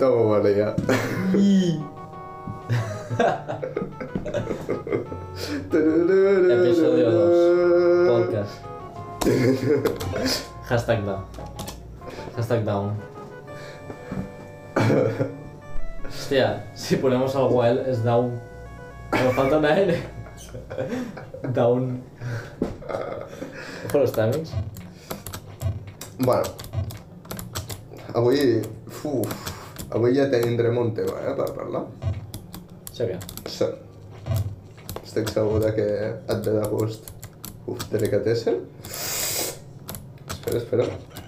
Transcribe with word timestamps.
Tothom 0.00 0.16
ho 0.16 0.24
volia. 0.40 0.72
Episodio 6.48 7.10
2. 7.12 8.08
Podcast. 8.08 8.64
Hashtag 10.64 11.04
down. 11.04 11.24
Hashtag 12.34 12.64
down. 12.64 12.96
Hostia, 16.08 16.64
si 16.74 16.96
ponemos 16.96 17.36
algo 17.36 17.60
a 17.60 17.68
él 17.68 17.84
es 17.86 18.02
down. 18.02 18.40
Pero 19.10 19.30
falta 19.32 19.58
una 19.58 19.78
N. 19.78 20.02
Down. 21.52 22.02
Ojo 23.86 23.98
los 23.98 24.12
timings. 24.12 24.52
Bueno, 26.18 26.44
avui... 28.14 28.62
Uf, 29.02 29.49
avui 29.90 30.14
ja 30.16 30.28
tindrem 30.30 30.78
un 30.78 30.92
tema, 30.94 31.18
eh, 31.26 31.34
per 31.36 31.50
parlar. 31.56 31.84
Què? 33.00 33.16
Sí. 33.48 33.64
Estic 35.04 35.30
segur 35.32 35.58
de 35.62 35.70
que 35.74 35.86
et 36.10 36.44
ve 36.46 36.52
de 36.58 36.66
gust. 36.68 37.08
Uf, 37.66 37.86
delicatessen. 37.90 38.60
Espera, 38.90 40.58
espera. 40.58 40.84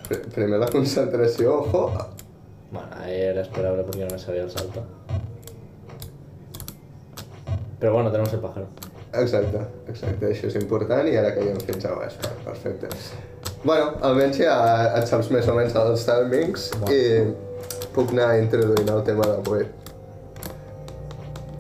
Pr- 0.08 0.26
Primer 0.34 0.58
la 0.60 0.68
concentració, 0.68 1.54
ojo. 1.62 1.86
Bueno, 2.70 2.88
era 3.06 3.40
esperable 3.42 3.82
porque 3.84 4.04
no 4.04 4.10
me 4.10 4.18
sabía 4.18 4.42
el 4.42 4.50
salto. 4.50 4.82
Pero 7.80 7.94
bueno, 7.94 8.10
tenemos 8.10 8.32
el 8.32 8.40
pájaro. 8.40 8.66
Exacte, 9.12 9.58
exacte, 9.92 10.28
això 10.32 10.46
és 10.48 10.54
important 10.56 11.04
i 11.10 11.16
ara 11.20 11.34
caiem 11.36 11.58
fins 11.66 11.84
a 11.84 11.90
baix, 11.98 12.14
per- 12.22 12.30
perfecte. 12.46 12.88
Bueno, 13.62 13.90
almenys 14.08 14.38
ja 14.40 14.54
et 14.96 15.08
saps 15.10 15.28
més 15.34 15.48
o 15.52 15.56
menys 15.58 15.74
els 15.76 16.06
timings 16.08 16.70
Va. 16.80 16.88
i 16.94 17.00
puc 17.94 18.12
anar 18.14 18.38
introduint 18.40 18.88
el 18.88 19.02
tema 19.06 19.26
d'avui. 19.28 19.66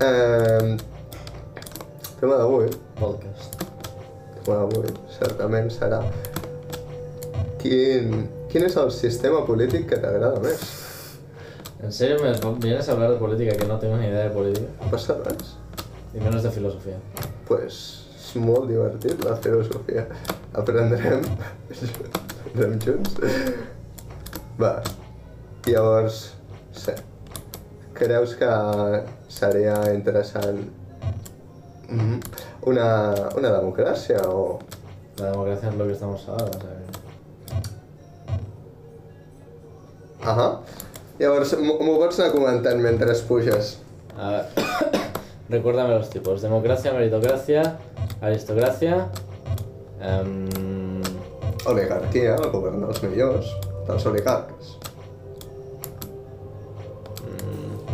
Eh, 0.02 0.76
tema 2.20 2.36
d'avui, 2.40 2.68
Podcast. 2.98 3.58
tema 4.42 4.62
d'avui, 4.62 4.92
certament 5.18 5.68
serà 5.70 6.00
quin, 7.62 8.24
quin 8.50 8.66
és 8.66 8.76
el 8.80 8.90
sistema 8.94 9.44
polític 9.46 9.86
que 9.90 9.98
t'agrada 10.02 10.40
més? 10.42 10.62
¿En 11.82 11.92
serio 11.92 12.18
me 12.22 12.32
vienes 12.60 12.88
a 12.88 12.92
hablar 12.92 13.10
de 13.10 13.16
política 13.16 13.56
que 13.56 13.66
no 13.66 13.78
tengo 13.78 13.96
ni 13.96 14.06
idea 14.06 14.28
de 14.28 14.30
política? 14.30 14.68
No 14.80 14.90
passa 14.90 15.18
res? 15.24 15.56
Y 16.14 16.20
menos 16.20 16.42
de 16.42 16.50
filosofía. 16.50 16.98
pues, 17.46 18.06
és 18.16 18.36
molt 18.36 18.68
divertit 18.68 19.24
la 19.24 19.36
filosofia. 19.36 20.06
Aprendrem, 20.54 21.24
aprendrem 22.46 22.78
junts. 22.80 23.16
Va, 24.60 24.82
llavors. 25.66 26.34
Creus 27.94 28.34
que 28.34 28.48
seria 29.30 29.76
interessant 29.94 30.58
mhm, 31.88 32.20
una, 32.66 32.86
una 33.36 33.50
democràcia 33.58 34.22
o... 34.28 34.58
La 35.18 35.30
democracia 35.30 35.68
es 35.68 35.74
lo 35.76 35.86
que 35.86 35.92
estamos 35.92 36.26
ahora, 36.28 36.44
o 36.44 36.52
sea 36.52 36.60
que- 36.60 36.92
Ahà. 40.24 40.46
Llavors, 41.18 41.52
m'ho 41.60 41.98
pots 42.00 42.18
anar 42.18 42.32
comentant 42.32 42.80
mentre 42.82 43.14
puges. 43.28 43.76
A 44.16 44.30
ver, 44.30 44.46
recuérdame 45.50 45.94
los 45.94 46.08
tipos. 46.10 46.42
Democracia, 46.42 46.92
meritocracia, 46.92 47.76
aristocracia... 48.20 49.08
em, 50.00 50.48
Oligarquia, 51.66 52.34
el 52.34 52.50
govern 52.50 52.80
dels 52.82 53.02
millors, 53.04 53.52
dels 53.86 54.06
oligarques. 54.10 54.72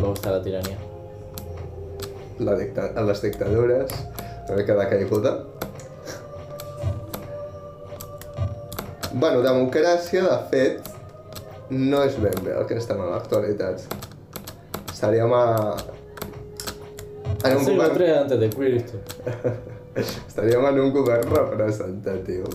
Luego 0.08 0.14
está 0.14 0.30
la 0.30 0.42
tiranía. 0.42 0.78
La 2.38 2.54
dicta 2.56 2.90
les 3.02 3.22
dictadures, 3.22 3.90
una 4.48 4.56
mica 4.56 4.74
de 4.74 4.88
caiguda. 4.88 5.44
Bueno, 9.12 9.42
democràcia, 9.42 10.22
de 10.22 10.38
fet, 10.50 10.88
no 11.70 12.02
és 12.04 12.16
ben 12.20 12.36
bé 12.44 12.54
el 12.54 12.66
que 12.68 12.76
estem 12.78 13.00
a 13.00 13.08
l'actualitat. 13.14 13.82
Estaríem 14.92 15.32
a... 15.34 15.76
En 17.44 17.56
un 17.56 17.64
Sí, 17.64 17.74
govern... 17.74 18.04
antes 18.22 18.40
de 18.40 18.50
Cristo. 18.50 18.98
Estaríem 20.28 20.64
en 20.70 20.80
un 20.80 20.92
govern 20.92 21.28
representatiu. 21.34 22.46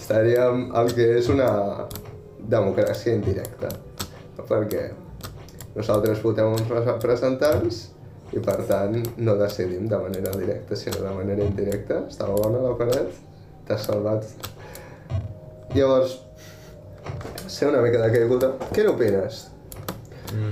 Estaríem 0.00 0.70
el 0.74 0.92
que 0.96 1.06
és 1.20 1.28
una 1.30 1.50
democràcia 2.50 3.14
indirecta. 3.14 3.70
Perquè 4.48 4.88
nosaltres 5.76 6.22
votem 6.22 6.50
uns 6.50 6.68
representants 6.70 7.82
i 8.34 8.40
per 8.42 8.56
tant 8.68 8.96
no 9.18 9.34
decidim 9.38 9.88
de 9.90 9.98
manera 9.98 10.32
directa, 10.36 10.76
sinó 10.76 11.02
de 11.02 11.14
manera 11.14 11.44
indirecta. 11.44 12.04
Estava 12.08 12.36
bona 12.38 12.62
la 12.62 12.74
paret? 12.78 13.14
T'has 13.66 13.86
salvat. 13.86 14.26
Llavors, 15.74 16.18
sé 17.46 17.66
una 17.66 17.82
mica 17.82 18.02
de 18.02 18.10
caiguda. 18.14 18.52
Què 18.74 18.86
n'opines? 18.86 19.46
Mm. 20.34 20.50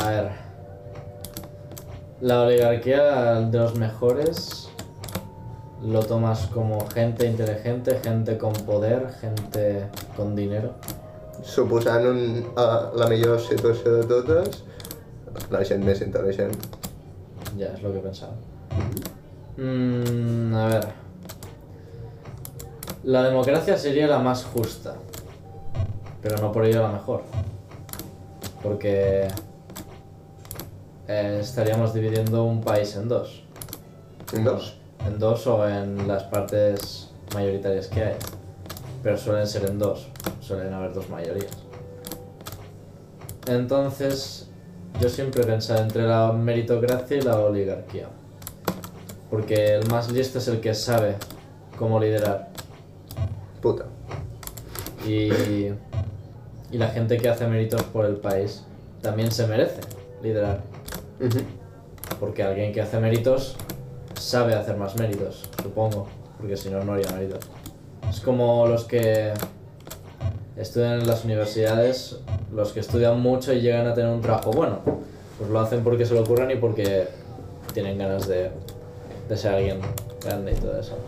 A 0.00 0.08
ver. 0.10 0.30
La 2.20 2.42
oligarquía 2.42 3.40
de 3.40 3.58
los 3.58 3.76
mejores 3.76 4.68
lo 5.82 6.02
tomas 6.02 6.46
como 6.48 6.86
gente 6.88 7.26
inteligente, 7.26 7.98
gente 8.02 8.36
con 8.36 8.52
poder, 8.52 9.10
gente 9.20 9.86
con 10.16 10.36
dinero. 10.36 10.74
Suposant 11.42 12.06
un, 12.06 12.20
la 12.56 13.08
millor 13.10 13.40
situació 13.40 13.98
de 13.98 14.06
totes, 14.10 14.62
la 15.50 15.62
gent 15.66 15.84
més 15.86 16.02
intel·ligent. 16.04 16.54
Ya, 17.56 17.72
es 17.74 17.82
lo 17.82 17.92
que 17.92 17.98
pensaba. 17.98 18.32
Mm, 19.56 20.54
a 20.54 20.66
ver. 20.68 20.88
La 23.04 23.22
democracia 23.22 23.78
sería 23.78 24.06
la 24.06 24.18
más 24.18 24.44
justa, 24.44 24.94
pero 26.22 26.36
no 26.38 26.52
por 26.52 26.64
ello 26.64 26.82
la 26.82 26.92
mejor. 26.92 27.22
Porque 28.62 29.28
eh, 31.08 31.38
estaríamos 31.40 31.94
dividiendo 31.94 32.44
un 32.44 32.60
país 32.60 32.94
en 32.96 33.08
dos. 33.08 33.42
Dos. 34.44 34.76
En 35.06 35.18
dos 35.18 35.46
o 35.46 35.66
en 35.68 36.06
las 36.06 36.24
partes 36.24 37.10
mayoritarias 37.34 37.88
que 37.88 38.02
hay. 38.02 38.16
Pero 39.02 39.16
suelen 39.16 39.46
ser 39.46 39.68
en 39.70 39.78
dos. 39.78 40.08
Suelen 40.50 40.74
haber 40.74 40.92
dos 40.92 41.08
mayorías. 41.08 41.52
Entonces, 43.46 44.48
yo 45.00 45.08
siempre 45.08 45.42
he 45.42 45.46
pensado 45.46 45.80
entre 45.80 46.02
la 46.02 46.32
meritocracia 46.32 47.18
y 47.18 47.20
la 47.20 47.38
oligarquía. 47.38 48.08
Porque 49.30 49.76
el 49.76 49.88
más 49.88 50.10
listo 50.10 50.38
es 50.38 50.48
el 50.48 50.60
que 50.60 50.74
sabe 50.74 51.14
cómo 51.78 52.00
liderar. 52.00 52.48
Puta. 53.62 53.84
Y, 55.06 55.30
y 56.72 56.78
la 56.78 56.88
gente 56.88 57.16
que 57.18 57.28
hace 57.28 57.46
méritos 57.46 57.84
por 57.84 58.04
el 58.04 58.16
país 58.16 58.64
también 59.02 59.30
se 59.30 59.46
merece 59.46 59.82
liderar. 60.20 60.62
Porque 62.18 62.42
alguien 62.42 62.72
que 62.72 62.80
hace 62.80 62.98
méritos 62.98 63.54
sabe 64.18 64.54
hacer 64.54 64.76
más 64.76 64.98
méritos, 64.98 65.48
supongo. 65.62 66.08
Porque 66.38 66.56
si 66.56 66.70
no, 66.70 66.82
no 66.82 66.94
haría 66.94 67.12
méritos. 67.12 67.48
Es 68.10 68.18
como 68.18 68.66
los 68.66 68.82
que 68.82 69.32
estudian 70.56 71.00
en 71.00 71.06
las 71.06 71.24
universidades, 71.24 72.16
los 72.52 72.72
que 72.72 72.80
estudian 72.80 73.20
mucho 73.20 73.52
y 73.52 73.60
llegan 73.60 73.86
a 73.86 73.94
tener 73.94 74.10
un 74.10 74.20
trabajo 74.20 74.50
bueno. 74.52 74.80
Pues 75.38 75.50
lo 75.50 75.60
hacen 75.60 75.82
porque 75.82 76.04
se 76.04 76.14
lo 76.14 76.20
ocurren 76.22 76.50
y 76.50 76.56
porque 76.56 77.08
tienen 77.72 77.96
ganas 77.98 78.28
de, 78.28 78.50
de 79.28 79.36
ser 79.36 79.54
alguien 79.54 79.80
grande 80.24 80.52
y 80.52 80.54
todo 80.56 80.78
eso. 80.78 80.98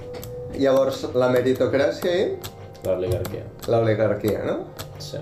Llavors, 0.53 1.07
la 1.15 1.31
meritocràcia 1.33 2.13
i 2.13 2.37
La 2.85 2.93
oligarquía. 2.93 3.45
l'oligarquia, 3.69 4.43
no? 4.45 4.57
Sí. 4.99 5.17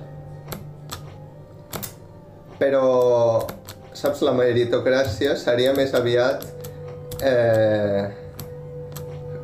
Però, 2.59 3.47
saps, 3.95 4.23
la 4.27 4.33
meritocràcia 4.37 5.37
seria 5.39 5.73
més 5.77 5.95
aviat 5.95 6.43
eh, 7.23 8.09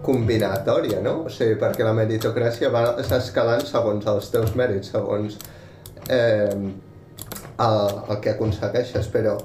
combinatòria, 0.06 1.00
no? 1.04 1.18
O 1.26 1.32
sigui, 1.32 1.58
perquè 1.60 1.84
la 1.86 1.94
meritocràcia 1.96 2.70
va 2.74 2.84
escalant 3.02 3.64
segons 3.66 4.06
els 4.12 4.30
teus 4.32 4.54
mèrits, 4.58 4.92
segons 4.94 5.38
eh, 6.08 6.54
el, 7.58 7.80
el 8.08 8.20
que 8.22 8.34
aconsegueixes, 8.36 9.10
però 9.12 9.36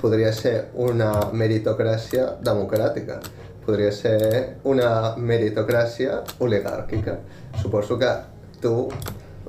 podria 0.00 0.32
ser 0.36 0.68
una 0.84 1.10
meritocràcia 1.32 2.34
democràtica, 2.44 3.20
podria 3.64 3.92
ser 3.96 4.18
una 4.68 5.14
meritocràcia 5.16 6.20
oligàrquica. 6.44 7.18
Suposo 7.62 7.96
que 8.00 8.10
tu 8.60 8.74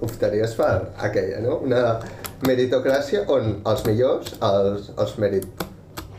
optaries 0.05 0.55
per 0.55 0.91
aquella, 1.07 1.41
no? 1.43 1.59
Una 1.65 1.97
meritocràcia 2.47 3.25
on 3.31 3.59
els 3.67 3.83
millors, 3.87 4.35
els, 4.43 4.91
els, 4.95 5.17
merit, 5.19 5.65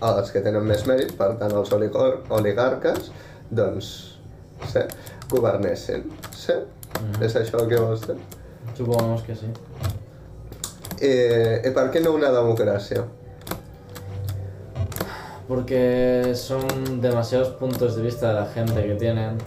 els 0.04 0.32
que 0.32 0.44
tenen 0.44 0.68
més 0.68 0.84
mèrit, 0.88 1.14
per 1.16 1.32
tant 1.40 1.56
els 1.56 1.72
oligarques, 1.72 3.10
doncs, 3.48 3.94
sí, 4.72 4.80
governessin. 5.30 6.10
Sí? 6.34 6.52
Mhm. 7.00 7.22
És 7.22 7.36
això 7.36 7.62
el 7.62 7.68
que 7.68 7.80
vols 7.80 8.06
dir? 8.06 8.16
Supongamos 8.76 9.22
que 9.22 9.34
sí. 9.34 9.46
Eh, 11.00 11.72
per 11.74 11.90
què 11.92 12.00
no 12.00 12.14
una 12.16 12.30
democràcia? 12.32 13.04
Porque 15.46 16.32
son 16.34 17.00
demasiados 17.00 17.50
puntos 17.60 17.96
de 17.96 18.02
vista 18.02 18.28
de 18.28 18.34
la 18.34 18.46
gente 18.46 18.86
que 18.86 18.94
tienen. 18.94 19.38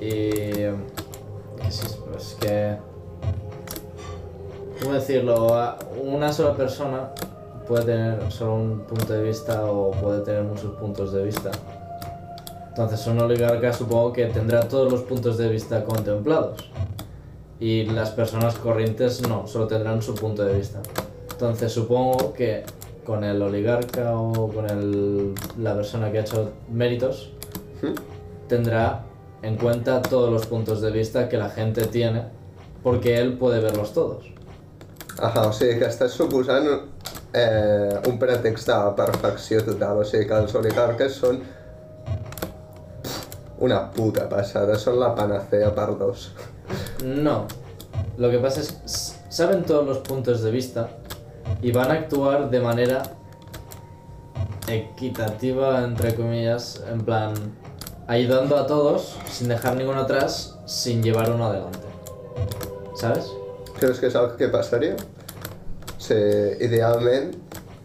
Y. 0.00 0.30
que 0.30 1.70
sí, 1.70 1.86
pues 2.10 2.36
que. 2.40 2.76
¿Cómo 4.80 4.94
decirlo? 4.94 5.48
Una 6.02 6.32
sola 6.32 6.56
persona 6.56 7.10
puede 7.68 7.84
tener 7.84 8.32
solo 8.32 8.54
un 8.54 8.80
punto 8.80 9.12
de 9.12 9.22
vista 9.22 9.64
o 9.66 9.92
puede 9.92 10.22
tener 10.22 10.42
muchos 10.42 10.74
puntos 10.76 11.12
de 11.12 11.22
vista. 11.22 11.50
Entonces, 12.70 13.06
un 13.06 13.18
oligarca 13.20 13.72
supongo 13.72 14.12
que 14.12 14.26
tendrá 14.26 14.60
todos 14.68 14.90
los 14.90 15.02
puntos 15.02 15.36
de 15.38 15.48
vista 15.48 15.84
contemplados. 15.84 16.70
Y 17.58 17.84
las 17.84 18.10
personas 18.10 18.54
corrientes 18.56 19.20
no, 19.28 19.46
solo 19.46 19.66
tendrán 19.66 20.00
su 20.00 20.14
punto 20.14 20.44
de 20.44 20.54
vista. 20.54 20.80
Entonces, 21.30 21.72
supongo 21.72 22.32
que 22.32 22.64
con 23.04 23.22
el 23.24 23.42
oligarca 23.42 24.16
o 24.16 24.48
con 24.48 24.70
el- 24.70 25.34
la 25.58 25.74
persona 25.74 26.10
que 26.10 26.18
ha 26.18 26.20
hecho 26.22 26.50
méritos, 26.70 27.32
¿Mm? 27.82 27.94
tendrá 28.48 29.04
en 29.42 29.56
cuenta 29.56 30.00
todos 30.02 30.30
los 30.30 30.46
puntos 30.46 30.80
de 30.80 30.90
vista 30.90 31.28
que 31.28 31.36
la 31.36 31.48
gente 31.50 31.86
tiene, 31.86 32.24
porque 32.82 33.18
él 33.18 33.36
puede 33.38 33.60
verlos 33.60 33.92
todos. 33.92 34.24
Ahà, 35.18 35.48
o 35.48 35.52
sigui 35.52 35.78
que 35.78 35.84
estàs 35.86 36.12
suposant 36.16 36.66
eh, 37.34 38.00
un 38.08 38.18
pretext 38.18 38.68
de 38.68 38.74
perfecció 38.96 39.62
total, 39.64 39.98
o 39.98 40.04
sigui 40.04 40.26
que 40.26 40.34
els 40.38 40.54
oligarques 40.54 41.12
són 41.12 41.42
una 43.60 43.80
puta 43.92 44.26
passada, 44.28 44.76
són 44.80 44.98
la 45.00 45.12
panacea 45.16 45.70
per 45.76 45.88
dos. 46.00 46.30
No. 47.04 47.46
Lo 48.16 48.30
que 48.30 48.38
pasa 48.38 48.60
es 48.60 49.16
saben 49.28 49.64
todos 49.64 49.86
los 49.86 49.98
puntos 49.98 50.42
de 50.42 50.50
vista 50.50 50.88
y 51.62 51.72
van 51.72 51.90
a 51.90 51.94
actuar 51.94 52.50
de 52.50 52.60
manera 52.60 53.02
equitativa, 54.68 55.82
entre 55.84 56.14
comillas, 56.14 56.82
en 56.90 57.00
plan, 57.00 57.34
ayudando 58.06 58.56
a 58.56 58.66
todos 58.66 59.16
sin 59.30 59.48
dejar 59.48 59.76
ninguno 59.76 60.00
atrás, 60.00 60.58
sin 60.66 61.02
llevar 61.02 61.30
uno 61.30 61.46
adelante. 61.46 61.78
¿Sabes? 62.94 63.30
Creus 63.78 63.98
que 63.98 64.10
és 64.10 64.14
el 64.14 64.34
que 64.36 64.50
passaria? 64.52 64.92
O 64.92 66.00
sigui, 66.02 66.58
idealment, 66.66 67.30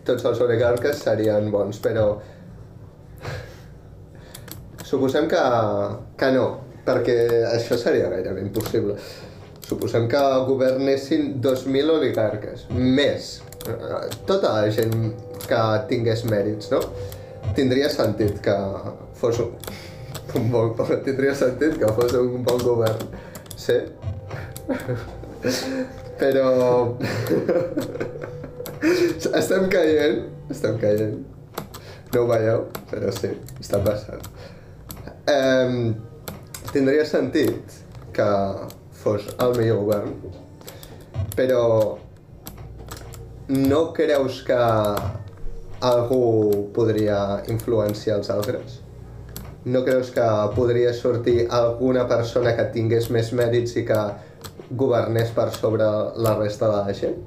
tots 0.04 0.26
els 0.28 0.42
oligarques 0.44 1.04
serien 1.06 1.52
bons, 1.52 1.80
però... 1.80 2.18
Suposem 4.86 5.26
que, 5.28 5.42
que 6.20 6.28
no, 6.36 6.46
perquè 6.86 7.16
això 7.50 7.78
seria 7.82 8.12
gairebé 8.12 8.44
impossible. 8.46 8.98
Suposem 9.66 10.06
que 10.12 10.22
governessin 10.46 11.40
2.000 11.42 11.94
oligarques, 11.96 12.68
més. 12.70 13.40
Eh, 13.66 14.04
Tota 14.30 14.52
la 14.60 14.70
gent 14.70 14.94
que 15.50 15.62
tingués 15.90 16.22
mèrits, 16.30 16.70
no? 16.74 16.84
Tindria 17.58 17.90
sentit 17.90 18.38
que 18.46 18.56
fos 19.18 19.42
un, 19.42 19.56
un 20.38 20.48
bon... 20.54 20.74
Tindria 21.08 21.34
sentit 21.38 21.80
que 21.82 21.92
fos 21.98 22.14
un 22.22 22.46
bon 22.46 22.62
govern. 22.62 23.10
Sí? 23.58 23.80
Però... 26.22 26.50
estem 29.42 29.70
caient, 29.74 30.28
estem 30.54 30.78
caient. 30.82 31.24
No 32.14 32.22
ho 32.22 32.28
veieu, 32.30 32.68
però 32.92 33.10
sí, 33.18 33.34
està 33.60 33.82
passant. 33.84 34.22
Um, 35.26 35.96
tindria 36.70 37.06
sentit 37.10 37.80
que 38.14 38.26
fos 39.02 39.26
el 39.42 39.56
millor 39.58 39.80
govern, 39.82 40.12
però 41.34 41.64
no 43.50 43.80
creus 43.98 44.44
que 44.46 44.60
algú 45.86 46.70
podria 46.76 47.42
influenciar 47.50 48.20
els 48.20 48.30
altres? 48.30 48.80
No 49.66 49.82
creus 49.86 50.12
que 50.14 50.26
podria 50.54 50.94
sortir 50.94 51.48
alguna 51.50 52.06
persona 52.08 52.54
que 52.58 52.70
tingués 52.74 53.10
més 53.10 53.34
mèrits 53.34 53.76
i 53.82 53.86
que 53.88 54.02
governés 54.78 55.34
per 55.34 55.50
sobre 55.58 55.90
la 56.22 56.36
resta 56.38 56.70
de 56.70 56.84
la 56.86 56.94
gent? 56.94 57.18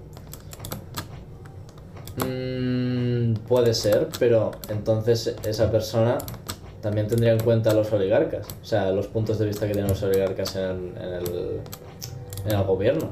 Mm, 2.22 3.34
puede 3.46 3.74
ser, 3.74 4.08
pero 4.18 4.52
entonces 4.68 5.34
esa 5.44 5.70
persona 5.70 6.18
también 6.80 7.08
tendría 7.08 7.32
en 7.32 7.40
cuenta 7.40 7.70
a 7.70 7.74
los 7.74 7.92
oligarcas, 7.92 8.46
o 8.62 8.64
sea, 8.64 8.90
los 8.92 9.06
puntos 9.08 9.38
de 9.38 9.46
vista 9.46 9.66
que 9.66 9.72
tienen 9.72 9.90
los 9.90 10.02
oligarcas 10.02 10.54
en, 10.56 10.94
en 10.96 11.12
el, 11.14 11.60
en 12.46 12.52
el 12.56 12.64
gobierno. 12.64 13.08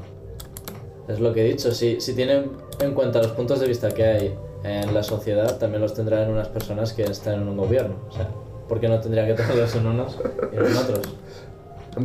Es 1.09 1.21
lo 1.21 1.33
que 1.33 1.43
he 1.45 1.49
dicho, 1.49 1.73
si, 1.73 2.01
si 2.01 2.15
tienen 2.15 2.51
en 2.81 2.95
cuenta 2.95 3.21
los 3.23 3.33
puntos 3.33 3.61
de 3.61 3.67
vista 3.69 3.91
que 3.91 4.05
hay 4.05 4.35
en 4.65 4.93
la 4.93 5.03
sociedad, 5.03 5.57
también 5.59 5.81
los 5.83 5.95
tendrá 5.95 6.23
en 6.25 6.31
unas 6.31 6.49
personas 6.49 6.93
que 6.93 7.05
están 7.05 7.35
en 7.43 7.49
un 7.49 7.57
gobierno. 7.57 7.95
O 8.09 8.13
sea, 8.13 8.29
¿por 8.69 8.81
qué 8.81 8.89
no 8.89 8.99
tendría 9.01 9.27
que 9.27 9.35
tenerlos 9.35 9.75
en 9.77 9.87
unos 9.87 10.17
y 10.53 10.57
en 10.57 10.77
otros? 10.77 11.01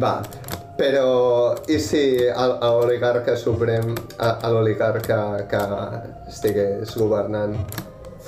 Va, 0.01 0.21
però 0.77 1.55
i 1.67 1.75
si 1.83 2.15
el- 2.23 2.53
l'oligarca 2.61 3.35
suprem, 3.35 3.89
a, 4.17 4.29
a 4.39 4.49
l'oligarca 4.49 5.17
que 5.51 5.59
estigués 6.31 6.95
governant 6.95 7.57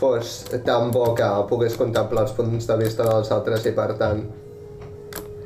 fos 0.03 0.45
tan 0.67 0.91
bo 0.91 1.13
que 1.15 1.27
pogués 1.47 1.77
contemplar 1.79 2.25
els 2.27 2.33
punts 2.35 2.67
de 2.67 2.75
vista 2.81 3.05
dels 3.07 3.31
altres 3.31 3.63
i 3.69 3.71
per 3.77 3.93
tant 3.99 4.19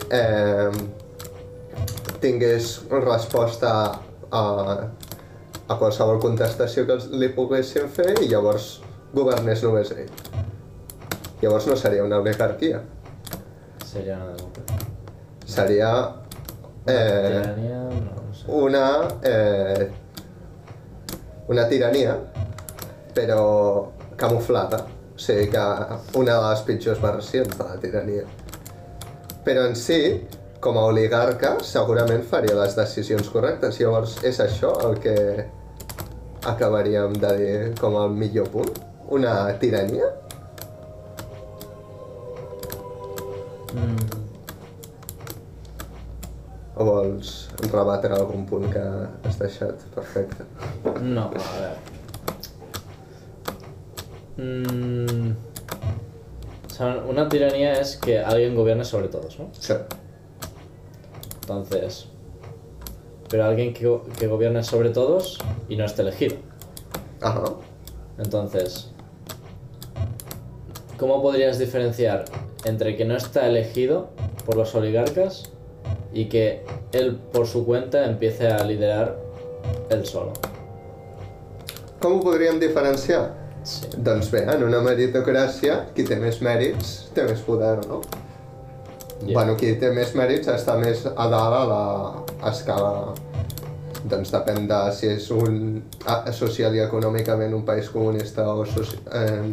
eh, 0.10 0.72
tingués 2.24 2.72
resposta 2.90 3.74
a, 4.32 4.44
a 5.68 5.78
qualsevol 5.78 6.18
contestació 6.24 6.88
que 6.90 6.98
li 7.22 7.30
poguessin 7.36 7.86
fer 7.94 8.16
i 8.24 8.32
llavors 8.32 8.80
governés 9.14 9.62
només 9.64 9.92
ell. 9.94 10.10
Llavors 11.44 11.68
no 11.70 11.76
seria 11.78 12.04
una 12.04 12.18
oligarquia, 12.24 12.82
Sería 13.86 14.18
una 14.18 14.34
democracia. 14.34 14.88
seria 15.46 15.92
eh, 16.88 17.42
Tiranía, 17.44 17.78
no, 17.84 18.16
no 18.26 18.34
sé. 18.34 18.46
una, 18.48 18.88
eh, 19.24 19.92
una 21.48 21.68
tirania, 21.70 22.18
però 23.14 23.92
camuflada. 24.18 24.84
O 25.16 25.20
sigui 25.20 25.48
que 25.54 25.64
una 26.20 26.36
de 26.38 26.50
les 26.50 26.66
pitjors 26.68 27.02
versions 27.02 27.58
de 27.58 27.64
la 27.70 27.78
tirania. 27.82 28.26
Però 29.46 29.64
en 29.70 29.76
si, 29.80 30.00
com 30.62 30.78
a 30.78 30.86
oligarca, 30.92 31.56
segurament 31.64 32.26
faria 32.28 32.58
les 32.60 32.76
decisions 32.78 33.30
correctes. 33.34 33.80
Llavors, 33.82 34.18
és 34.28 34.42
això 34.44 34.74
el 34.90 35.00
que 35.02 35.18
acabaríem 36.46 37.18
de 37.22 37.34
dir 37.42 37.58
com 37.82 37.98
el 38.02 38.14
millor 38.14 38.50
punt? 38.54 38.72
Una 39.18 39.34
tirania? 39.62 40.12
Mm, 43.74 44.18
O 46.78 46.86
vols 46.86 47.30
rebatre 47.72 48.14
algun 48.14 48.44
punt 48.46 48.68
que 48.70 48.82
has 49.26 49.40
deixat? 49.42 49.82
Perfecte. 49.96 50.46
No, 51.02 51.24
a 51.34 51.62
ver. 51.62 51.97
Mm, 54.38 55.32
o 56.66 56.70
sea, 56.70 57.04
una 57.08 57.28
tiranía 57.28 57.74
es 57.74 57.98
que 57.98 58.20
alguien 58.20 58.56
gobierne 58.56 58.86
sobre 58.86 59.08
todos, 59.08 59.40
¿no? 59.40 59.50
Sí. 59.60 59.74
Entonces. 61.42 62.08
Pero 63.30 63.46
alguien 63.46 63.74
que, 63.74 63.88
go- 63.88 64.04
que 64.20 64.28
gobierne 64.28 64.64
sobre 64.64 64.90
todos 64.92 65.38
y 65.68 65.76
no 65.76 65.86
esté 65.86 66.02
elegido. 66.04 66.36
Ahà. 67.22 67.56
Entonces. 68.20 68.92
¿Cómo 70.98 71.22
podrías 71.22 71.60
diferenciar 71.60 72.26
entre 72.66 72.96
que 72.96 73.06
no 73.06 73.16
está 73.16 73.48
elegido 73.48 74.10
por 74.46 74.56
los 74.56 74.74
oligarcas 74.76 75.44
y 76.14 76.26
que 76.26 76.64
él 76.92 77.18
por 77.32 77.46
su 77.48 77.66
cuenta 77.66 78.06
empiece 78.06 78.48
a 78.48 78.64
liderar 78.64 79.18
él 79.90 80.06
solo? 80.06 80.34
Com 82.00 82.18
ho 82.18 82.22
podríem 82.22 82.60
diferenciar? 82.60 83.47
Sí. 83.68 83.90
Doncs 84.00 84.30
bé, 84.32 84.46
en 84.48 84.64
una 84.64 84.80
meritocràcia, 84.80 85.82
qui 85.96 86.06
té 86.08 86.16
més 86.22 86.40
mèrits 86.46 86.92
té 87.16 87.26
més 87.28 87.42
poder, 87.44 87.74
no? 87.90 88.00
Ja. 89.26 89.34
Bueno, 89.34 89.58
qui 89.60 89.74
té 89.82 89.90
més 89.92 90.14
mèrits 90.16 90.48
està 90.54 90.78
més 90.80 91.04
a 91.10 91.26
dalt 91.34 91.58
a 91.58 91.64
la 91.72 92.52
escala... 92.52 92.94
Doncs 94.08 94.30
depèn 94.32 94.70
de 94.70 94.78
si 94.96 95.10
és 95.10 95.26
un 95.36 95.82
social 96.32 96.76
i 96.78 96.80
econòmicament 96.80 97.52
un 97.58 97.66
país 97.68 97.90
comunista 97.92 98.46
o, 98.54 98.64
soci... 98.64 99.02
eh, 99.12 99.50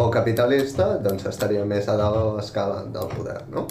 o 0.00 0.08
capitalista, 0.10 0.88
doncs 1.04 1.28
estaria 1.30 1.62
més 1.68 1.86
a 1.86 1.94
dalt 2.00 2.18
a 2.18 2.24
l'escala 2.40 2.82
del 2.96 3.12
poder, 3.14 3.38
no? 3.52 3.68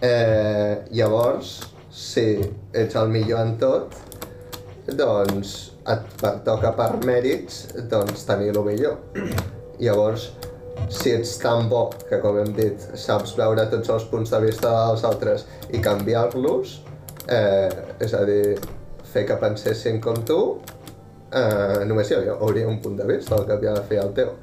Eh, 0.00 0.86
llavors, 0.96 1.58
si 1.92 2.24
ets 2.72 2.96
el 2.96 3.12
millor 3.12 3.42
en 3.42 3.56
tot, 3.60 4.00
doncs 4.88 5.58
et 5.92 6.06
pertoca 6.20 6.72
per 6.76 6.90
mèrits 7.06 7.62
doncs, 7.90 8.24
tenir 8.28 8.52
el 8.54 8.62
millor. 8.66 8.96
Llavors, 9.84 10.30
si 10.92 11.12
ets 11.14 11.36
tan 11.42 11.68
bo 11.70 11.88
que, 12.08 12.18
com 12.22 12.38
hem 12.40 12.52
dit, 12.56 12.82
saps 12.98 13.36
veure 13.38 13.66
tots 13.72 13.90
els 13.92 14.06
punts 14.10 14.32
de 14.32 14.40
vista 14.44 14.70
dels 14.70 15.04
altres 15.08 15.46
i 15.74 15.80
canviar-los, 15.84 16.80
eh, 17.28 17.70
és 18.02 18.14
a 18.14 18.24
dir, 18.28 18.56
fer 19.12 19.24
que 19.28 19.38
pensessin 19.40 20.00
com 20.04 20.18
tu, 20.26 20.40
eh, 21.32 21.84
només 21.88 22.10
hi 22.10 22.18
hauria, 22.18 22.36
hauria 22.40 22.68
un 22.68 22.80
punt 22.82 22.98
de 22.98 23.06
vista 23.08 23.36
al 23.38 23.46
cap 23.48 23.62
i 23.64 23.70
a 23.70 23.76
fi 23.88 24.00
el 24.02 24.12
teu, 24.16 24.34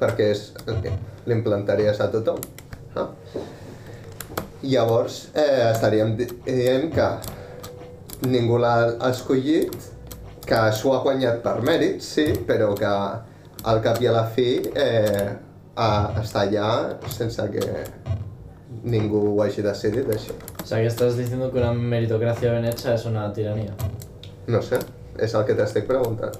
perquè 0.00 0.32
és, 0.34 0.48
l'implantaries 1.28 2.00
a 2.00 2.08
tothom. 2.12 2.40
Ah. 2.96 3.10
Llavors 4.62 5.28
eh, 5.34 5.70
estaríem 5.70 6.16
di- 6.18 6.30
dient 6.46 6.88
que 6.94 7.08
ningú 8.26 8.58
l'ha 8.58 8.74
escollit, 9.10 9.76
que 10.48 10.60
s'ho 10.72 10.94
ha 10.96 11.02
guanyat 11.04 11.42
per 11.44 11.58
mèrit, 11.64 12.00
sí, 12.04 12.30
però 12.48 12.72
que 12.76 12.92
al 13.68 13.80
cap 13.84 14.00
i 14.00 14.08
a 14.08 14.14
la 14.14 14.24
fi 14.32 14.48
eh, 14.72 15.28
a, 15.76 15.88
està 16.22 16.44
allà 16.46 16.68
sense 17.12 17.44
que 17.52 17.66
ningú 18.88 19.20
ho 19.32 19.42
hagi 19.44 19.64
decidit 19.66 20.08
així. 20.14 20.32
O 20.62 20.66
sea, 20.66 20.78
que 20.78 20.86
estás 20.86 21.16
diciendo 21.16 21.50
que 21.52 21.58
una 21.58 21.72
meritocracia 21.72 22.52
bien 22.52 22.64
hecha 22.64 22.94
es 22.94 23.04
una 23.04 23.32
tiranía. 23.32 23.74
No 24.46 24.62
sé, 24.62 24.78
és 25.18 25.34
el 25.34 25.44
que 25.44 25.56
t'estic 25.58 25.86
preguntant. 25.88 26.36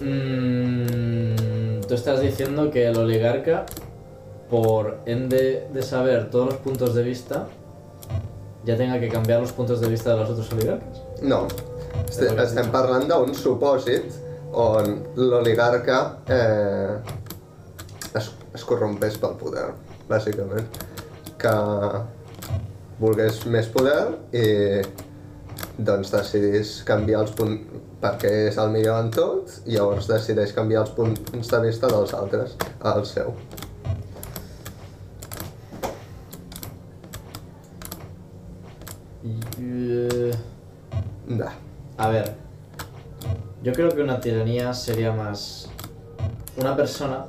Mm, 0.00 1.80
tú 1.88 1.94
estás 1.94 2.20
diciendo 2.20 2.70
que 2.70 2.88
el 2.88 2.98
oligarca, 2.98 3.64
por 4.50 4.98
ende 5.06 5.68
de 5.72 5.82
saber 5.82 6.28
todos 6.30 6.46
los 6.46 6.56
puntos 6.56 6.94
de 6.94 7.02
vista, 7.02 7.46
ya 8.64 8.76
tenga 8.76 9.00
que 9.00 9.08
cambiar 9.08 9.40
los 9.40 9.52
puntos 9.52 9.80
de 9.80 9.88
vista 9.88 10.10
de 10.10 10.16
los 10.20 10.30
otros 10.30 10.52
oligarcas. 10.52 11.03
No, 11.22 11.44
Este, 12.14 12.28
estem 12.42 12.68
parlant 12.70 13.08
d'un 13.10 13.32
supòsit 13.34 14.12
on 14.54 15.00
l'oligarca 15.18 15.96
eh, 16.30 16.92
es, 18.14 18.28
es 18.54 18.66
corrompés 18.68 19.16
pel 19.22 19.34
poder, 19.40 19.64
bàsicament. 20.10 20.68
Que 21.42 21.54
volgués 23.00 23.42
més 23.50 23.66
poder 23.74 23.98
i 24.30 24.46
doncs 25.74 26.14
decidís 26.14 26.76
canviar 26.86 27.24
els 27.24 27.34
punts 27.34 27.82
perquè 28.04 28.30
és 28.52 28.62
el 28.62 28.70
millor 28.70 29.00
en 29.02 29.10
tot 29.10 29.58
i 29.64 29.74
llavors 29.74 30.06
decideix 30.06 30.54
canviar 30.54 30.84
els 30.84 30.94
punts 30.94 31.50
de 31.50 31.64
vista 31.66 31.90
dels 31.90 32.14
altres 32.14 32.54
al 32.94 33.02
seu. 33.10 33.34
Da. 41.26 41.54
A 41.96 42.08
ver, 42.08 42.32
yo 43.62 43.72
creo 43.72 43.90
que 43.90 44.02
una 44.02 44.20
tiranía 44.20 44.74
sería 44.74 45.12
más 45.12 45.70
una 46.56 46.76
persona 46.76 47.26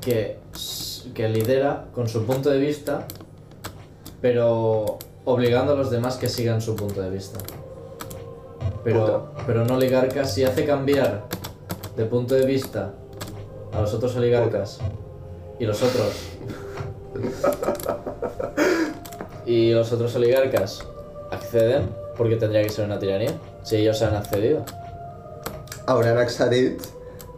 que, 0.00 0.38
que 1.14 1.28
lidera 1.28 1.86
con 1.94 2.08
su 2.08 2.24
punto 2.24 2.48
de 2.48 2.58
vista, 2.58 3.06
pero 4.22 4.98
obligando 5.24 5.72
a 5.72 5.76
los 5.76 5.90
demás 5.90 6.16
que 6.16 6.28
sigan 6.28 6.62
su 6.62 6.76
punto 6.76 7.02
de 7.02 7.10
vista. 7.10 7.38
Pero, 8.84 9.32
pero 9.46 9.62
un 9.62 9.70
oligarca 9.70 10.24
si 10.24 10.44
hace 10.44 10.64
cambiar 10.64 11.24
de 11.96 12.04
punto 12.06 12.34
de 12.34 12.46
vista 12.46 12.94
a 13.72 13.82
los 13.82 13.92
otros 13.92 14.16
oligarcas 14.16 14.78
y 15.58 15.66
los 15.66 15.82
otros 15.82 16.12
y 19.46 19.72
los 19.72 19.92
otros 19.92 20.14
oligarcas 20.14 20.86
acceden? 21.30 21.88
Porque 22.16 22.36
tendría 22.36 22.62
que 22.62 22.70
ser 22.70 22.84
una 22.84 22.98
tiranía 22.98 23.32
si 23.62 23.76
ellos 23.76 24.00
han 24.02 24.14
accedido. 24.16 24.64
Hauran 25.86 26.18
accedit, 26.18 26.82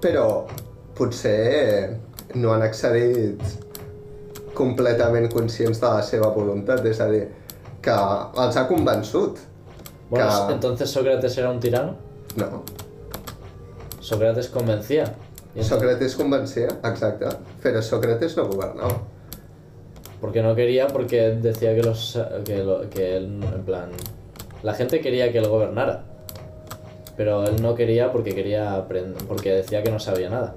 però 0.01 0.47
potser 0.99 1.97
no 2.35 2.53
han 2.55 2.63
accedit 2.63 3.43
completament 4.55 5.29
conscients 5.33 5.81
de 5.81 5.87
la 5.87 6.03
seva 6.03 6.29
voluntat, 6.35 6.85
és 6.87 7.01
a 7.01 7.07
dir, 7.11 7.29
que 7.83 7.95
els 8.45 8.57
ha 8.57 8.67
convençut. 8.69 9.39
bueno 10.11 10.27
que... 10.49 10.53
entonces 10.55 10.91
Sócrates 10.91 11.39
era 11.39 11.51
un 11.51 11.61
tirano. 11.61 11.95
No, 12.37 12.63
Sócrates 14.01 14.49
entonces- 14.49 15.65
Sócrates 15.65 16.15
convencia, 16.17 16.69
exacte, 16.85 17.27
però 17.63 17.83
Sócrates 17.83 18.37
no 18.37 18.47
governava. 18.49 18.99
Porque 20.21 20.43
no 20.43 20.55
quería 20.55 20.87
porque 20.89 21.31
decía 21.31 21.75
que 21.75 21.83
los 21.83 22.19
que, 22.45 22.63
lo- 22.65 22.89
que 22.91 23.17
él 23.17 23.41
en 23.43 23.63
plan 23.65 23.91
la 24.63 24.75
gente 24.75 25.01
quería 25.01 25.33
que 25.33 25.39
él 25.39 25.49
gobernara. 25.49 26.05
Pero 27.17 27.45
él 27.45 27.61
no 27.61 27.75
quería 27.75 28.13
porque 28.13 28.35
quería 28.35 28.75
aprender 28.77 29.23
porque 29.29 29.53
decía 29.53 29.83
que 29.83 29.91
no 29.91 29.99
sabía 29.99 30.31
nada. 30.31 30.55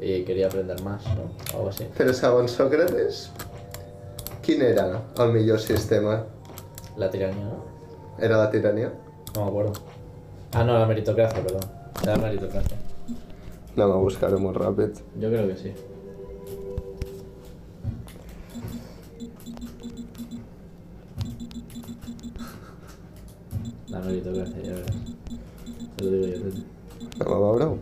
Y 0.00 0.22
quería 0.24 0.46
aprender 0.46 0.80
más 0.82 1.04
no 1.16 1.30
algo 1.56 1.68
así. 1.70 1.86
Però 1.96 2.12
segons 2.12 2.50
Sócrates, 2.52 3.30
quin 4.42 4.62
era 4.62 5.00
el 5.18 5.32
millor 5.32 5.58
sistema? 5.60 6.24
la 6.96 7.10
tiranía 7.10 7.44
no 7.44 7.64
Era 8.18 8.36
la 8.38 8.50
tirania? 8.50 8.92
no 9.34 9.44
me 9.44 9.48
acuerdo. 9.48 9.72
Ah 10.52 10.64
no 10.64 10.78
la 10.78 10.86
meritocracia 10.86 11.42
perdón. 11.42 11.64
La 12.04 12.16
meritocracia. 12.16 12.76
Anem 13.76 13.92
a 13.92 13.96
buscar-ho 14.00 14.38
molt 14.40 14.56
ràpid. 14.56 14.92
yo 15.20 15.28
creo 15.28 15.46
que 15.48 15.56
sí 15.56 15.72
La 23.96 24.12
ya 24.12 24.30
verás. 24.30 24.52
Te 25.96 26.04
lo 26.04 26.10
digo 26.10 26.26
yo. 27.18 27.24
Veure-ho. 27.24 27.78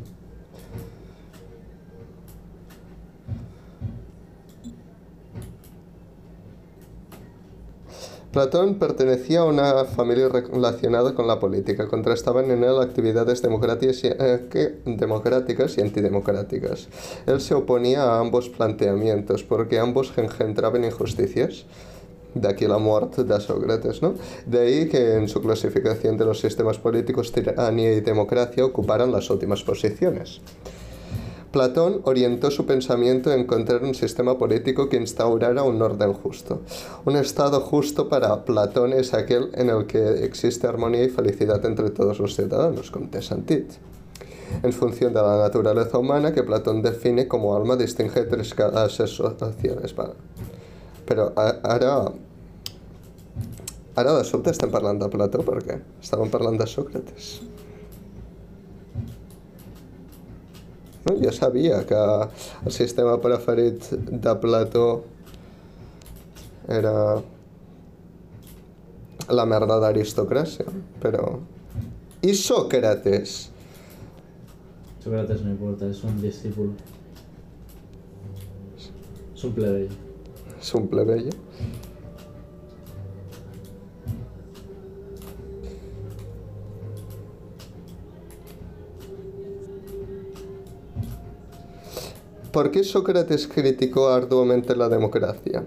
Platón 8.32 8.80
pertenecía 8.80 9.40
a 9.40 9.44
una 9.44 9.84
familia 9.84 10.28
relacionada 10.28 11.14
con 11.14 11.26
la 11.26 11.38
política. 11.38 11.88
Contrastaban 11.88 12.50
en 12.50 12.64
él 12.64 12.80
actividades 12.80 13.42
democráticas 13.42 14.02
y, 14.02 14.08
eh, 14.08 14.46
que- 14.50 14.80
democráticas 14.86 15.78
y 15.78 15.82
antidemocráticas. 15.82 16.88
Él 17.26 17.40
se 17.40 17.54
oponía 17.54 18.02
a 18.02 18.18
ambos 18.20 18.48
planteamientos 18.48 19.44
porque 19.44 19.78
ambos 19.78 20.12
engendraban 20.16 20.84
injusticias. 20.84 21.64
De 22.34 22.48
aquí 22.48 22.66
la 22.66 22.78
muerte 22.78 23.24
de 23.24 23.40
Sócrates, 23.40 24.02
¿no? 24.02 24.14
De 24.46 24.60
ahí 24.60 24.88
que 24.88 25.14
en 25.14 25.28
su 25.28 25.40
clasificación 25.40 26.16
de 26.16 26.24
los 26.24 26.40
sistemas 26.40 26.78
políticos, 26.78 27.30
tiranía 27.30 27.92
y 27.92 28.00
democracia 28.00 28.64
ocuparan 28.64 29.12
las 29.12 29.30
últimas 29.30 29.62
posiciones. 29.62 30.40
Platón 31.52 32.00
orientó 32.02 32.50
su 32.50 32.66
pensamiento 32.66 33.30
a 33.30 33.36
encontrar 33.36 33.84
un 33.84 33.94
sistema 33.94 34.36
político 34.36 34.88
que 34.88 34.96
instaurara 34.96 35.62
un 35.62 35.80
orden 35.80 36.12
justo. 36.12 36.62
Un 37.04 37.14
estado 37.14 37.60
justo 37.60 38.08
para 38.08 38.44
Platón 38.44 38.92
es 38.92 39.14
aquel 39.14 39.50
en 39.54 39.70
el 39.70 39.86
que 39.86 40.24
existe 40.24 40.66
armonía 40.66 41.04
y 41.04 41.10
felicidad 41.10 41.64
entre 41.64 41.90
todos 41.90 42.18
los 42.18 42.34
ciudadanos, 42.34 42.90
com 42.90 43.06
té 43.06 43.22
sentit. 43.22 43.70
En 44.64 44.72
función 44.72 45.14
de 45.14 45.22
la 45.22 45.38
naturaleza 45.38 45.96
humana 45.96 46.32
que 46.32 46.42
Platón 46.42 46.82
define 46.82 47.28
como 47.28 47.54
alma, 47.54 47.76
distingue 47.76 48.24
tres 48.24 48.52
clases 48.52 49.10
sociales. 49.10 49.94
Vale. 49.94 50.14
Però 51.08 51.30
ara... 51.36 51.96
Ara 53.94 54.14
de 54.16 54.22
sobte 54.26 54.50
estem 54.50 54.72
parlant 54.74 54.98
de 54.98 55.08
Plató, 55.10 55.44
per 55.46 55.60
què? 55.62 55.76
Estàvem 56.02 56.30
parlant 56.32 56.56
de 56.58 56.66
Sòcrates. 56.66 57.34
No? 61.04 61.14
Jo 61.20 61.32
sabia 61.36 61.82
que 61.86 62.00
el 62.00 62.74
sistema 62.74 63.14
preferit 63.22 63.90
de 63.94 64.34
Plató 64.42 64.86
era 66.74 66.94
la 69.30 69.44
merda 69.48 69.78
d'aristocràcia, 69.84 70.66
però... 71.04 71.36
I 72.24 72.32
Sòcrates? 72.40 73.36
Sócrates 75.04 75.44
no 75.44 75.52
importa, 75.52 75.86
es 75.86 76.02
un 76.04 76.18
discípulo. 76.22 76.72
Es 79.34 79.44
un 79.44 79.52
plebeyo. 79.52 80.03
És 80.64 80.70
un 80.76 80.86
plebeia? 80.88 81.32
¿Por 92.50 92.70
qué 92.70 92.82
Sócrates 92.82 93.46
criticó 93.46 94.08
arduamente 94.08 94.74
la 94.74 94.88
democracia? 94.88 95.66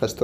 Has. 0.00 0.16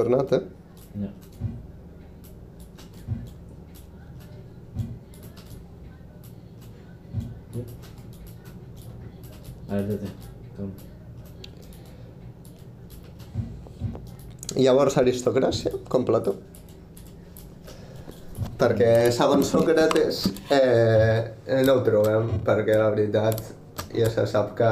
A 9.69 9.75
ver, 9.77 9.87
Tete. 9.89 10.11
calma. 10.57 10.73
Llavors, 14.55 14.97
aristocràcia, 15.01 15.73
com 15.91 16.05
Plató. 16.07 16.37
Perquè, 18.61 18.91
segons 19.13 19.49
Sòcrates, 19.51 20.21
eh, 20.55 21.33
no 21.67 21.75
ho 21.79 21.83
trobem, 21.87 22.29
perquè 22.47 22.77
la 22.79 22.91
veritat 22.95 23.41
ja 23.97 24.11
se 24.13 24.27
sap 24.31 24.53
que 24.59 24.71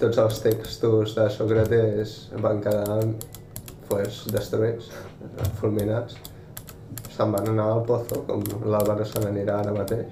tots 0.00 0.18
els 0.18 0.40
textos 0.42 1.14
de 1.14 1.28
Sòcrates 1.30 2.16
van 2.42 2.58
quedar 2.64 2.98
pues, 3.88 4.24
destruïts, 4.34 4.90
fulminats. 5.60 6.16
Se'n 7.14 7.30
van 7.34 7.46
anar 7.52 7.68
al 7.76 7.84
pozo, 7.86 8.24
com 8.26 8.42
l'Àlvaro 8.64 9.04
se 9.06 9.22
n'anirà 9.22 9.60
ara 9.62 9.74
mateix, 9.76 10.08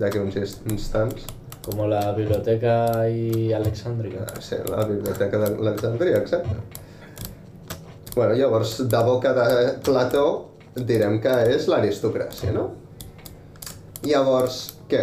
d'aquí 0.00 0.20
uns 0.22 0.36
inst- 0.40 0.64
instants. 0.70 1.26
Como 1.66 1.88
la 1.88 2.12
biblioteca 2.12 3.08
y 3.10 3.52
Alexandria. 3.52 4.24
Sí, 4.38 4.54
la 4.70 4.84
biblioteca 4.84 5.36
d'Alexandria, 5.36 6.18
exacte. 6.18 6.54
Bueno, 8.14 8.34
llavors, 8.34 8.88
de 8.88 8.98
boca 9.02 9.32
de 9.34 9.72
Plató, 9.82 10.26
direm 10.76 11.18
que 11.20 11.32
és 11.56 11.66
l'aristocràcia, 11.66 12.52
no? 12.54 12.68
Llavors, 14.06 14.60
què? 14.86 15.00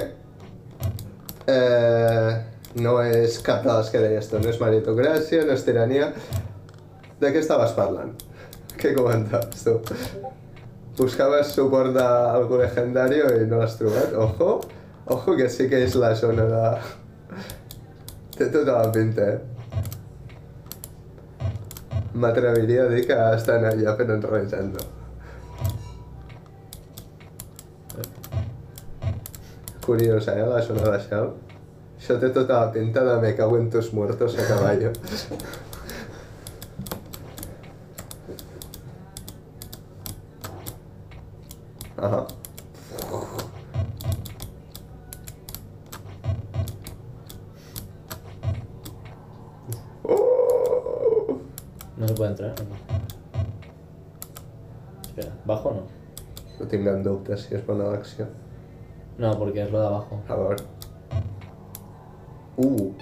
Eh, 1.51 2.32
no 2.79 2.93
és 3.03 3.36
cap 3.43 3.67
de 3.67 3.75
les 3.75 3.91
que 3.91 4.03
deies 4.05 4.32
tu, 4.32 4.39
no 4.39 4.48
és 4.53 4.62
meritocràcia, 4.62 5.43
no 5.43 5.58
és 5.58 5.65
tirania... 5.67 6.13
De 7.20 7.29
què 7.32 7.43
estaves 7.43 7.75
parlant? 7.75 8.15
Què 8.79 8.93
comentaves 8.96 9.67
tu? 9.67 9.75
Buscaves 10.96 11.51
suport 11.58 11.91
d'algú 11.96 12.58
legendario 12.63 13.27
i 13.36 13.51
no 13.51 13.60
l'has 13.60 13.75
trobat? 13.79 14.15
Ojo, 14.15 14.58
ojo 15.06 15.36
que 15.36 15.50
sí 15.50 15.70
que 15.70 15.84
és 15.84 15.96
la 15.96 16.16
zona 16.16 16.46
de... 16.50 16.64
Té 18.38 18.50
tota 18.50 18.80
la 18.80 18.92
pinta, 18.92 19.22
eh? 19.22 19.40
M'atreviria 22.14 22.86
a 22.86 22.90
dir 22.92 23.06
que 23.10 23.18
estan 23.38 23.66
allà 23.70 23.96
fent 24.00 24.12
enrejant-no. 24.18 24.84
Curiosa, 29.86 30.38
eh, 30.40 30.46
la 30.48 30.62
zona 30.64 30.92
de 30.92 31.00
Shell. 31.08 31.34
Això 32.04 32.20
té 32.20 32.30
tota 32.36 32.60
la 32.60 32.72
pinta 32.72 33.04
de 33.08 33.16
me 33.22 33.36
cago 33.36 33.58
en 33.58 33.70
tus 33.70 33.94
muertos 33.94 34.38
a 34.40 34.48
caballo. 34.48 34.92
Ajá. 41.98 42.26
No 51.96 52.08
se 52.08 52.14
puede 52.16 52.23
entrar. 52.34 52.54
Espera, 55.08 55.34
¿bajo 55.46 55.70
o 55.70 55.74
no? 55.80 55.84
No 56.60 56.68
tinc 56.70 56.88
en 56.88 57.04
dubte 57.06 57.38
si 57.38 57.56
és 57.58 57.66
bona 57.66 57.90
l'acció. 57.94 58.28
No, 59.18 59.38
porque 59.38 59.63
es 59.63 59.72
lo 59.72 59.80
de 59.80 59.88
abajo. 59.88 60.22
A 60.28 60.36
veure. 60.36 60.63
Uh, 62.58 62.94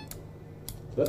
Eh, 0.97 1.05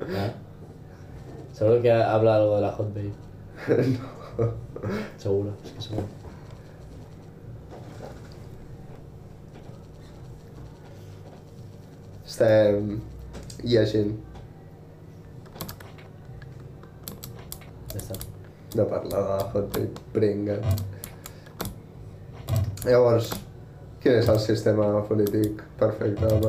Nada. 0.08 0.34
Seguro 1.52 1.82
que 1.82 1.92
habla 1.92 2.36
algo 2.36 2.56
de 2.56 2.62
la 2.62 2.72
hot 2.72 2.94
babe. 2.94 3.12
no. 3.98 4.54
Seguro, 5.16 5.52
es 5.64 5.72
que 5.72 5.80
seguro. 5.82 6.19
Estem 12.40 13.00
llegint 13.62 14.14
Ya 17.92 17.98
está. 17.98 18.14
de 18.74 18.84
parlar 18.84 19.10
de 19.10 19.28
la 19.28 19.44
Hot 19.52 19.74
Babe 19.74 19.90
Pringa. 20.14 20.56
Llavors, 22.86 23.28
quin 24.00 24.16
és 24.22 24.30
el 24.32 24.40
sistema 24.40 24.86
polític 25.08 25.60
perfecte, 25.76 26.24
mi 26.24 26.40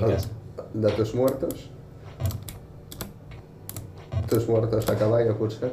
casa. 0.00 0.28
de 0.74 0.92
tus 0.96 1.14
muertos? 1.14 1.70
Tus 4.28 4.48
muertos 4.48 4.88
a 4.88 4.96
caballo, 4.96 5.38
potser? 5.38 5.72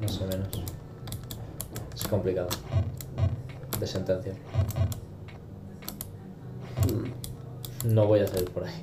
Más 0.00 0.20
o 0.20 0.26
menos. 0.28 0.62
Es 1.92 2.06
complicado. 2.06 2.48
De 3.80 3.86
sentencia. 3.86 4.34
No 7.88 8.06
voy 8.06 8.20
a 8.20 8.26
salir 8.26 8.50
por 8.50 8.64
ahí. 8.64 8.82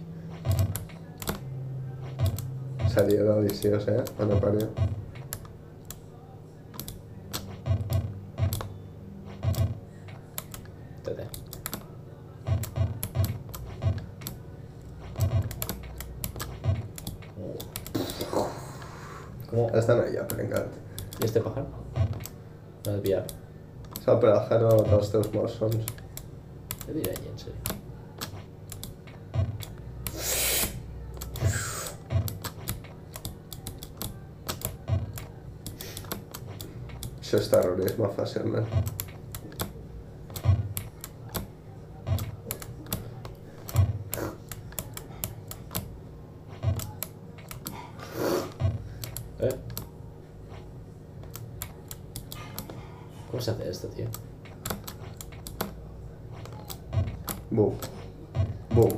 Salida 2.89 3.21
de 3.21 3.29
Odiseo, 3.29 3.77
¿eh? 3.77 4.03
Bueno, 4.17 4.39
parió. 4.39 4.67
Esta 19.73 19.95
no 19.95 20.03
hay 20.03 20.13
ya, 20.13 20.27
pero 20.27 20.43
¿Y 21.21 21.25
este 21.25 21.41
pájaro? 21.41 21.67
No 22.85 22.95
es 22.95 23.01
pillar. 23.01 23.25
O 23.99 24.03
sea, 24.03 24.19
pero 24.19 24.33
pájaro, 24.33 24.85
los 24.89 25.11
teus 25.11 25.31
morts 25.33 25.59
són... 25.61 25.79
Jo 26.85 26.93
diria 26.93 27.13
llençoll. 27.21 27.74
Això 37.35 37.43
és 37.43 37.49
terrorisme, 37.51 38.07
fàcilment. 38.15 38.63
¿Eh? 49.41 49.51
¿Cómo 53.29 53.41
se 53.41 53.51
hace 53.51 53.69
esto, 53.69 53.89
tío? 53.89 54.05
Bum. 57.51 57.73
Bum. 58.73 58.91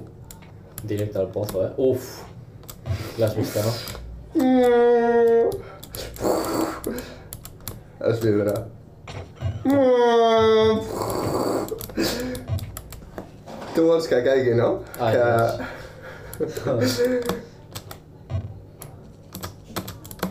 Directo 0.84 1.22
al 1.22 1.30
pozo, 1.30 1.66
¿eh? 1.66 1.74
Uf. 1.78 2.22
¿Lo 3.18 3.26
has 3.26 3.36
visto, 3.36 3.60
no? 3.64 3.72
Es 8.08 8.22
vibra. 8.24 8.54
Tu 13.76 13.84
vols 13.84 14.08
que 14.08 14.24
caigui, 14.24 14.54
no? 14.56 14.84
Ai, 15.00 15.14
que... 15.18 15.24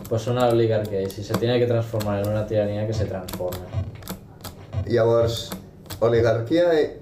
Pues 0.09 0.25
una 0.27 0.47
oligarquía 0.47 1.01
y 1.01 1.09
si 1.09 1.23
se 1.23 1.33
tiene 1.35 1.59
que 1.59 1.67
transformar 1.67 2.23
en 2.23 2.29
una 2.29 2.47
tiranía 2.47 2.87
que 2.87 2.93
se 2.93 3.05
transforme. 3.05 3.65
Llavors, 4.85 5.49
oligarquia 5.99 6.81
i... 6.81 6.97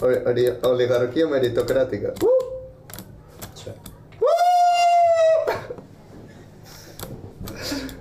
ori- 0.00 0.22
ori- 0.26 0.58
Oligarquia 0.62 1.26
meritocràtica. 1.26 2.12
Uh! 2.22 2.28
Sí. 3.54 3.70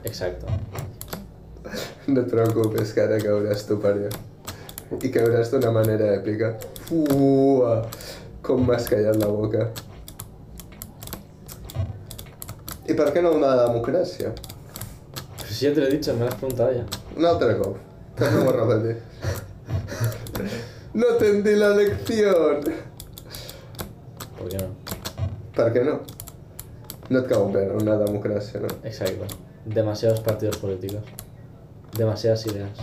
Exacto. 0.04 0.48
No 2.20 2.26
et 2.26 2.32
preocupis, 2.34 2.90
que 2.92 3.00
ara 3.00 3.16
cauràs 3.24 3.62
tu 3.64 3.78
per 3.80 3.94
allà. 3.94 4.10
I 5.08 5.10
cauràs 5.14 5.54
d'una 5.54 5.70
manera 5.72 6.10
èpica. 6.18 6.50
Ua! 6.92 7.78
Com 8.44 8.66
m'has 8.68 8.90
callat 8.92 9.16
la 9.22 9.30
boca. 9.32 9.70
I 12.92 12.98
per 13.00 13.06
què 13.16 13.24
no 13.24 13.32
una 13.38 13.54
democràcia? 13.62 14.34
Pues 15.38 15.54
si 15.54 15.64
ya 15.64 15.72
te 15.74 15.80
lo 15.80 15.88
he 15.88 15.94
dicho, 15.94 16.14
me 16.16 16.26
lo 16.26 16.34
has 16.34 16.36
preguntado 16.36 16.74
ya. 16.74 16.84
Un 17.16 17.30
altre 17.30 17.56
cop. 17.62 17.78
Tornem 18.20 18.52
a 18.52 18.58
repetir. 18.58 18.98
No 20.94 21.14
entendí 21.14 21.56
la 21.56 21.70
lección. 21.70 22.68
¿Por 24.42 24.50
qué 24.50 24.58
no? 24.58 24.70
Per 25.56 25.70
què 25.72 25.88
no? 25.88 25.96
No 27.08 27.24
et 27.24 27.32
cau 27.32 27.48
bé 27.56 27.64
una 27.80 27.96
democràcia, 28.04 28.60
no? 28.60 28.76
Exacto. 28.84 29.32
Demasiados 29.64 30.20
partidos 30.20 30.58
políticos. 30.58 31.19
Demasiadas 31.98 32.46
ideas. 32.48 32.78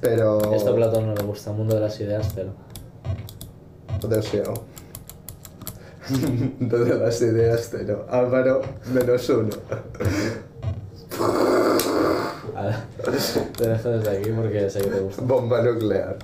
Però... 0.00 0.38
Esto 0.54 0.72
a 0.72 0.74
Platón 0.76 1.06
no 1.06 1.14
le 1.14 1.22
gusta, 1.22 1.50
el 1.50 1.56
mundo 1.56 1.74
de 1.74 1.80
las 1.80 1.98
ideas, 2.00 2.28
pero... 2.34 2.52
Adéu-siau. 4.04 4.54
De 6.60 6.98
las 6.98 7.22
ideas, 7.22 7.68
pero 7.72 8.06
Álvaro 8.10 8.60
menos 8.92 9.28
uno. 9.30 9.48
Ahora, 12.54 12.84
te 13.56 13.68
dejo 13.68 13.88
desde 13.88 14.18
aquí 14.18 14.30
porque 14.30 14.68
sé 14.70 14.80
que 14.82 14.90
te 14.90 15.00
gusta. 15.00 15.22
Bomba 15.22 15.62
nuclear. 15.62 16.16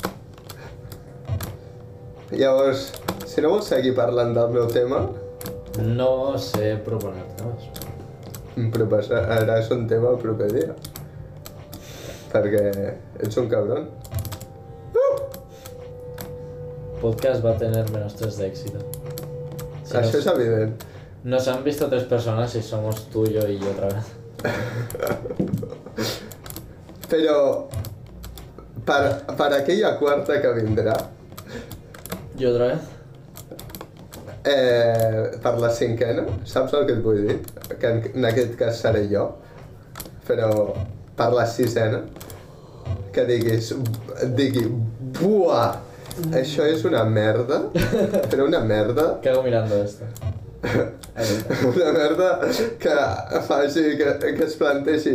Llavors, 2.31 2.93
si 3.27 3.41
no 3.41 3.49
vols 3.51 3.67
seguir 3.67 3.95
parlant 3.97 4.35
del 4.37 4.53
meu 4.55 4.69
tema, 4.69 5.09
No 5.83 6.37
sé 6.39 6.77
proponerte 6.85 7.43
más. 7.45 7.65
em 8.57 8.71
proposaràs 8.71 9.71
un 9.71 9.87
tema 9.89 10.11
el 10.11 10.19
proper 10.19 10.53
dia. 10.53 10.75
Perquè 12.31 12.65
ets 13.27 13.37
un 13.41 13.49
cabron. 13.51 13.89
Podcast 17.01 17.43
va 17.45 17.55
a 17.55 17.59
tener 17.59 17.87
menos 17.91 18.15
3 18.19 18.37
de 18.39 18.47
éxito. 18.47 18.79
Si 19.85 19.97
Això 19.97 20.11
nos, 20.13 20.15
és 20.21 20.27
evident. 20.35 20.75
nos 21.25 21.49
han 21.49 21.65
visto 21.65 21.89
tres 21.89 22.05
personas 22.05 22.55
y 22.55 22.63
somos 22.63 23.07
tú, 23.11 23.25
yo 23.27 23.47
y 23.49 23.59
yo 23.59 23.71
otra 23.71 23.89
vez. 23.89 24.05
Però 27.11 27.67
per, 28.85 29.01
per 29.37 29.49
aquella 29.57 29.97
quarta 29.99 30.41
que 30.41 30.53
vindrà, 30.61 30.95
¿Y 32.39 32.45
otra 32.47 32.67
vez? 32.69 32.79
eh, 34.45 35.31
per 35.43 35.59
la 35.59 35.71
cinquena, 35.71 36.23
saps 36.45 36.73
el 36.79 36.87
que 36.87 36.93
et 36.95 37.03
vull 37.05 37.19
dir? 37.27 37.41
Que 37.81 37.91
en, 37.91 37.99
en 38.15 38.25
aquest 38.31 38.55
cas 38.61 38.79
seré 38.81 39.03
jo, 39.11 39.27
però 40.29 40.53
per 41.21 41.35
la 41.37 41.45
sisena, 41.45 42.01
que 43.13 43.27
diguis, 43.29 43.75
digui, 44.39 44.65
buah, 45.19 45.75
això 46.33 46.65
és 46.65 46.87
una 46.89 47.03
merda, 47.05 47.67
però 48.31 48.47
una 48.49 48.63
merda 48.65 49.07
¿Qué 49.23 49.29
hago 49.29 49.43
mirando 49.43 49.83
esto? 49.83 50.05
Una 51.65 51.93
merda 51.93 52.41
que 52.79 52.97
faci, 53.47 53.83
que, 53.97 54.33
que 54.37 54.45
es 54.45 54.57
plantegi 54.61 55.15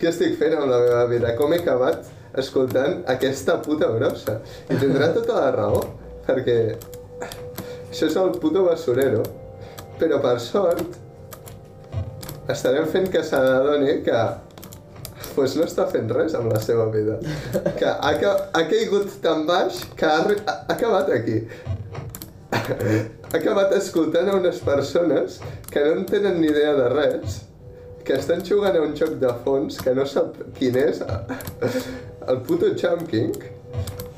què 0.00 0.08
estic 0.08 0.38
fent 0.40 0.56
amb 0.56 0.70
la 0.70 0.78
meva 0.80 1.02
vida, 1.08 1.34
com 1.36 1.52
he 1.52 1.58
acabat 1.60 2.08
escoltant 2.40 3.02
aquesta 3.12 3.58
puta 3.64 3.90
brossa. 3.92 4.38
I 4.72 4.78
tindrà 4.80 5.10
tota 5.12 5.36
la 5.36 5.50
raó, 5.56 5.82
perquè 6.24 6.56
això 7.90 8.08
és 8.08 8.16
el 8.16 8.32
puto 8.40 8.64
basurero, 8.68 9.22
però 10.00 10.20
per 10.24 10.36
sort 10.40 10.96
estarem 12.50 12.88
fent 12.88 13.10
que 13.12 13.24
se 13.24 13.40
n'adoni 13.40 14.00
que 14.06 14.22
pues 15.34 15.56
no 15.58 15.66
està 15.66 15.86
fent 15.90 16.10
res 16.14 16.34
amb 16.38 16.52
la 16.52 16.60
seva 16.62 16.86
vida. 16.94 17.18
Que 17.78 17.90
ha, 17.90 18.10
ha 18.10 18.64
caigut 18.70 19.20
tan 19.24 19.46
baix 19.48 19.82
que 19.96 20.08
ha, 20.08 20.22
ha, 20.22 20.56
ha 20.56 20.74
acabat 20.76 21.12
aquí. 21.14 21.40
Ha 22.50 23.36
acabat 23.38 23.72
escoltant 23.78 24.28
a 24.30 24.36
unes 24.38 24.58
persones 24.66 25.38
que 25.70 25.84
no 25.84 26.00
en 26.00 26.04
tenen 26.10 26.40
ni 26.40 26.50
idea 26.50 26.74
de 26.78 26.88
res, 26.92 27.40
que 28.04 28.16
estan 28.18 28.42
jugant 28.46 28.76
a 28.76 28.82
un 28.82 28.94
joc 28.98 29.16
de 29.22 29.30
fons 29.44 29.78
que 29.84 29.94
no 29.94 30.06
sap 30.08 30.38
quin 30.58 30.76
és, 30.80 31.02
el 32.26 32.40
puto 32.46 32.72
Jump 32.78 33.06
King, 33.10 33.36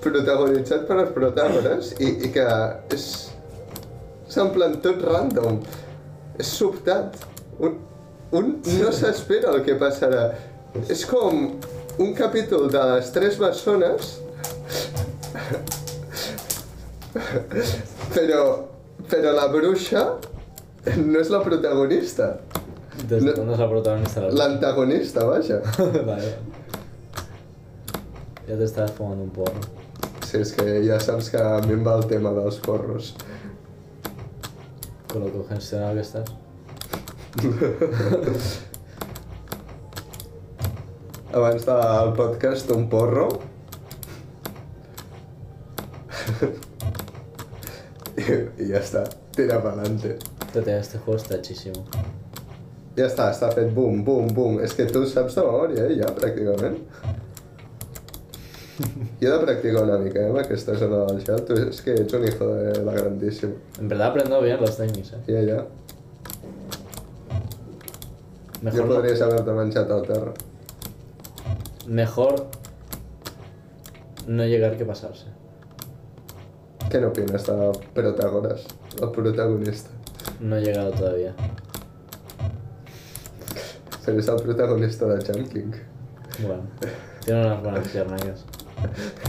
protagonitzat 0.03 0.87
per 0.89 0.99
els 1.05 1.13
protàgones, 1.17 1.93
i, 2.01 2.17
i 2.27 2.33
que 2.35 2.49
és... 2.95 3.07
En 4.41 4.49
plan 4.55 4.79
tot 4.81 5.03
random. 5.05 5.59
És 6.41 6.49
sobtat. 6.57 7.19
Un, 7.61 7.75
un 8.33 8.47
no 8.79 8.93
s'espera 8.97 9.51
el 9.53 9.61
que 9.67 9.75
passarà. 9.77 10.23
És 10.89 11.05
com 11.07 11.59
un 12.01 12.15
capítol 12.17 12.71
de 12.73 12.83
les 12.95 13.11
tres 13.13 13.37
bessones 13.39 14.19
però, 18.15 18.43
però 19.11 19.33
la 19.37 19.49
bruixa 19.53 20.07
no 20.97 21.21
és 21.21 21.29
la 21.31 21.43
protagonista, 21.45 22.39
¿Desde 23.09 23.27
No. 23.27 23.35
cuándo 23.35 23.53
es 23.55 23.59
la 23.59 23.69
protagonista 23.69 24.21
l'antagonista, 24.21 25.25
vaja. 25.25 25.61
Vale. 26.07 26.35
Ya 28.49 28.57
te 28.57 28.65
estás 28.65 28.93
fumando 28.93 29.25
un 29.25 29.31
porro. 29.31 29.61
Sí, 30.27 30.39
és 30.41 30.53
que 30.53 30.83
ja 30.87 30.99
saps 31.01 31.31
que 31.31 31.39
a 31.41 31.61
mi 31.67 31.73
em 31.77 31.83
va 31.87 31.97
el 31.99 32.07
tema 32.07 32.33
dels 32.33 32.59
porros. 32.65 33.15
Con 35.13 35.25
lo 35.25 35.33
congestionado 35.33 35.95
que 35.95 36.01
estás. 36.01 36.25
Abans 41.33 41.65
del 41.65 42.13
podcast, 42.17 42.71
un 42.71 42.89
porro. 42.93 43.29
I, 48.19 48.25
I 48.61 48.67
ja 48.69 48.81
està, 48.83 49.05
tira 49.35 49.57
pa'lante. 49.65 50.17
Tete, 50.53 50.75
este 50.77 50.99
juego 51.01 51.17
está 51.21 51.39
hechísimo. 51.39 51.87
Ja 52.99 53.07
està, 53.09 53.31
està 53.33 53.49
fet 53.57 53.71
bum, 53.73 54.03
bum, 54.05 54.29
bum. 54.37 54.59
És 54.61 54.75
que 54.77 54.85
tu 54.93 55.07
saps 55.09 55.39
de 55.39 55.47
memòria, 55.47 55.87
eh, 55.89 55.97
ja, 56.03 56.11
pràcticament. 56.19 56.77
Jo 59.23 59.29
he 59.29 59.33
de 59.33 59.41
practicar 59.47 59.87
una 59.87 59.97
mica, 60.03 60.21
eh, 60.21 60.29
amb 60.29 60.43
aquesta 60.43 60.77
zona 60.77 61.07
del 61.09 61.23
gel. 61.25 61.41
Tu 61.49 61.57
és 61.71 61.81
que 61.87 61.97
ets 62.03 62.13
un 62.19 62.27
hijo 62.29 62.49
de 62.53 62.77
la 62.85 62.93
grandíssima. 62.99 63.57
En 63.81 63.89
verdad 63.89 64.09
aprendo 64.13 64.41
bien 64.45 64.61
los 64.61 64.77
técnicos, 64.77 65.15
eh. 65.15 65.23
Ja, 65.33 65.43
ja. 65.49 65.65
Mejor, 68.63 68.81
jo 68.83 68.87
no- 68.87 68.95
podries 68.97 69.23
haver-te 69.25 69.53
menjat 69.57 69.91
al 69.91 70.05
terra. 70.07 70.33
Mejor 71.87 72.47
no 74.27 74.45
llegar 74.47 74.77
que 74.77 74.85
pasarse. 74.85 75.27
Què 76.91 77.01
n'opines 77.01 77.47
de 77.47 77.57
Protagoras, 77.95 78.67
el 79.01 79.11
protagonista? 79.11 79.91
No 80.41 80.57
he 80.57 80.63
llegado 80.63 80.93
todavía. 80.93 81.35
Però 84.03 84.19
és 84.19 84.29
el 84.29 84.41
protagonista 84.43 85.07
de 85.07 85.45
King. 85.49 85.73
Bueno, 86.41 86.63
tiene 87.25 87.47
unas 87.47 87.63
buenas 87.63 87.89
piernas. 87.89 88.45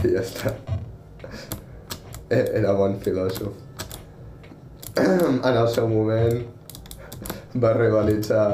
I 0.04 0.14
ja 0.16 0.22
està. 0.24 0.54
Eh, 2.30 2.48
Era 2.60 2.74
bon 2.74 2.98
filòsof. 3.00 3.54
En 5.04 5.56
el 5.58 5.68
seu 5.70 5.88
moment 5.88 6.42
va 7.62 7.74
rivalitzar 7.78 8.48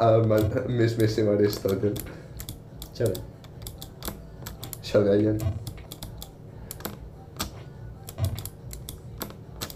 el 0.00 0.26
mismíssim 0.68 1.30
Aristòtil. 1.30 1.94
Chévere. 2.92 3.20
Això 4.82 5.00
deien. 5.06 5.38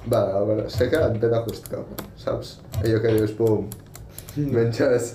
Va, 0.07 0.21
a 0.21 0.43
veure, 0.47 0.69
sé 0.71 0.87
que 0.93 1.01
et 1.03 1.17
ve 1.23 1.31
de 1.33 1.39
gust 1.47 1.71
cap, 1.73 2.03
saps? 2.21 2.57
Allò 2.83 3.01
que 3.03 3.15
dius, 3.17 3.33
bum, 3.39 3.67
menges... 4.37 5.15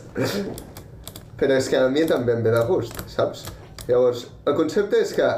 Però 1.42 1.56
és 1.58 1.70
que 1.72 1.78
a 1.80 1.88
mi 1.90 2.04
també 2.10 2.36
em 2.36 2.44
ve 2.46 2.52
de 2.54 2.64
gust, 2.68 2.98
saps? 3.10 3.46
Llavors, 3.88 4.26
el 4.50 4.58
concepte 4.58 5.00
és 5.00 5.14
que... 5.18 5.30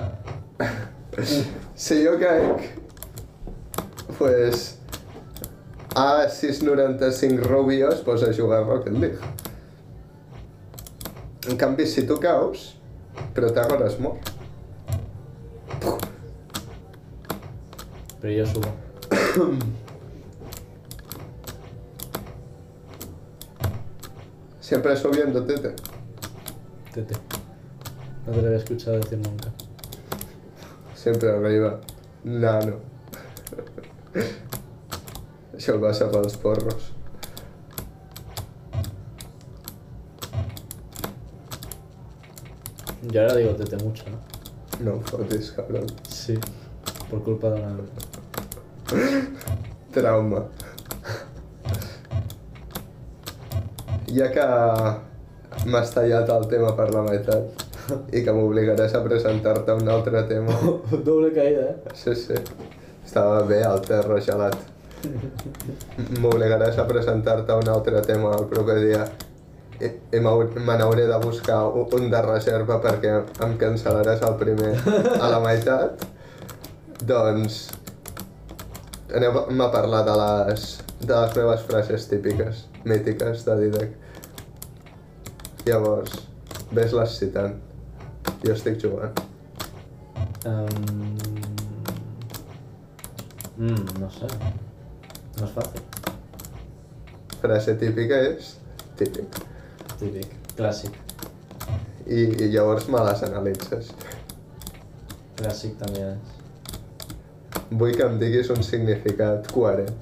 si 1.86 2.00
jo 2.06 2.16
caic... 2.24 2.72
Pues... 4.18 4.72
A 5.94 6.26
6.95 6.26 7.44
Rubio 7.46 7.92
es 7.94 8.00
posa 8.02 8.32
a 8.32 8.34
jugar 8.34 8.64
a 8.64 8.66
Rocket 8.66 8.96
League. 8.98 9.43
En 11.48 11.58
canvi, 11.58 11.86
si 11.86 12.08
tu 12.08 12.20
caus, 12.20 12.78
Protagoras 13.34 14.00
mor. 14.00 14.18
Pero 18.22 18.34
yo 18.34 18.46
subo. 18.46 18.68
Siempre 24.62 24.96
subiendo, 24.96 25.44
tete. 25.46 25.76
Tete. 26.94 27.16
No 28.26 28.32
te 28.32 28.42
lo 28.42 28.48
había 28.48 28.60
escuchado 28.60 28.98
decir 28.98 29.18
nunca. 29.18 29.52
Sempre 30.96 31.32
arriba. 31.32 31.82
Nano. 32.24 32.80
Això 35.54 35.76
el 35.76 35.82
passa 35.84 36.08
pels 36.12 36.38
porros. 36.40 36.93
Yo 43.14 43.22
ahora 43.22 43.36
digo 43.36 43.52
tete 43.52 43.78
mucho, 43.78 44.06
¿no? 44.10 44.18
No 44.84 44.94
em 44.94 45.02
fotis, 45.04 45.52
cabron. 45.52 45.86
Sí. 46.10 46.34
Por 47.12 47.22
culpa 47.22 47.52
de 47.52 47.62
una... 47.62 47.78
Trauma. 49.94 50.40
Ja 54.10 54.32
que 54.34 54.48
m'has 55.70 55.94
tallat 55.94 56.32
el 56.34 56.48
tema 56.50 56.72
per 56.80 56.88
la 56.96 57.04
meitat 57.06 57.62
i 58.10 58.24
que 58.26 58.34
m'obligaràs 58.34 58.96
a 58.98 59.04
presentar-te 59.06 59.76
un 59.78 59.92
altre 59.94 60.24
tema. 60.32 60.58
Doble 61.06 61.30
caída, 61.38 61.68
¿eh? 61.70 61.94
Sí, 61.94 62.16
sí. 62.16 62.40
Estava 63.06 63.44
bé 63.46 63.62
el 63.62 63.86
terra 63.86 64.18
gelat. 64.26 64.58
M'obligaràs 66.18 66.82
a 66.82 66.88
presentar-te 66.90 67.62
un 67.62 67.70
altre 67.78 68.02
tema 68.10 68.34
el 68.40 68.50
proper 68.50 68.80
dia. 68.88 69.06
I 69.82 70.20
m'hau- 70.22 70.46
me 70.56 70.76
n'hauré 70.78 71.08
de 71.10 71.18
buscar 71.24 71.64
un 71.68 72.10
de 72.12 72.22
reserva 72.22 72.78
perquè 72.82 73.14
em 73.44 73.56
cancel·laràs 73.58 74.22
el 74.28 74.36
primer 74.40 74.74
a 75.20 75.30
la 75.34 75.40
meitat. 75.44 76.06
Doncs 77.04 77.70
anem 79.14 79.62
a 79.62 79.70
parlar 79.74 80.04
de 80.08 80.14
les, 80.22 80.68
de 81.02 81.14
les 81.20 81.36
meves 81.36 81.62
frases 81.68 82.08
típiques, 82.10 82.66
mítiques 82.86 83.44
de 83.46 83.56
Didac. 83.60 83.90
Llavors, 85.66 86.16
ves-les 86.72 87.18
citant. 87.20 87.56
Jo 88.44 88.54
estic 88.54 88.80
jugant. 88.82 89.14
Em, 90.46 91.16
mm, 93.58 94.00
no 94.00 94.10
sé. 94.12 94.28
No 95.40 95.46
es 95.46 95.52
fácil. 95.56 95.82
Frase 97.42 97.76
típica 97.80 98.20
és 98.30 98.56
típic. 99.00 99.40
Típic, 100.04 100.32
clàssic. 100.58 100.96
I, 102.04 102.26
i 102.44 102.48
llavors 102.52 102.90
me 102.92 103.00
les 103.08 103.22
analitzes. 103.24 103.92
Clàssic 105.38 105.78
també 105.80 106.02
és. 106.10 106.34
Vull 107.72 107.94
que 107.96 108.04
em 108.04 108.18
diguis 108.20 108.50
un 108.52 108.60
significat 108.68 109.48
coherent, 109.54 109.94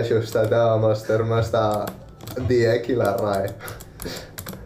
ajustat 0.00 0.50
amb 0.58 0.88
els 0.88 1.04
termes 1.06 1.52
de 1.54 1.62
DIEC 2.48 2.90
i 2.90 2.98
la 2.98 3.12
RAE. 3.20 3.52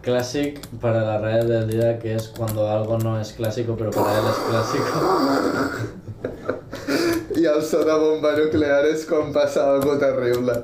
Clásic 0.01 0.57
para 0.81 1.05
la 1.05 1.19
RAE 1.21 1.45
del 1.45 1.69
día 1.69 1.99
que 1.99 2.15
es 2.15 2.27
cuando 2.33 2.65
algo 2.67 2.97
no 2.97 3.19
es 3.21 3.33
clásico 3.33 3.75
pero 3.77 3.91
para 3.91 4.17
él 4.17 4.25
es 4.33 4.39
clásico. 4.49 4.95
I 7.37 7.45
el 7.45 7.61
so 7.63 7.85
de 7.85 7.93
bomba 8.01 8.33
nuclear 8.35 8.85
és 8.89 9.05
quan 9.05 9.29
passa 9.33 9.69
algo 9.75 9.99
terrible. 10.01 10.57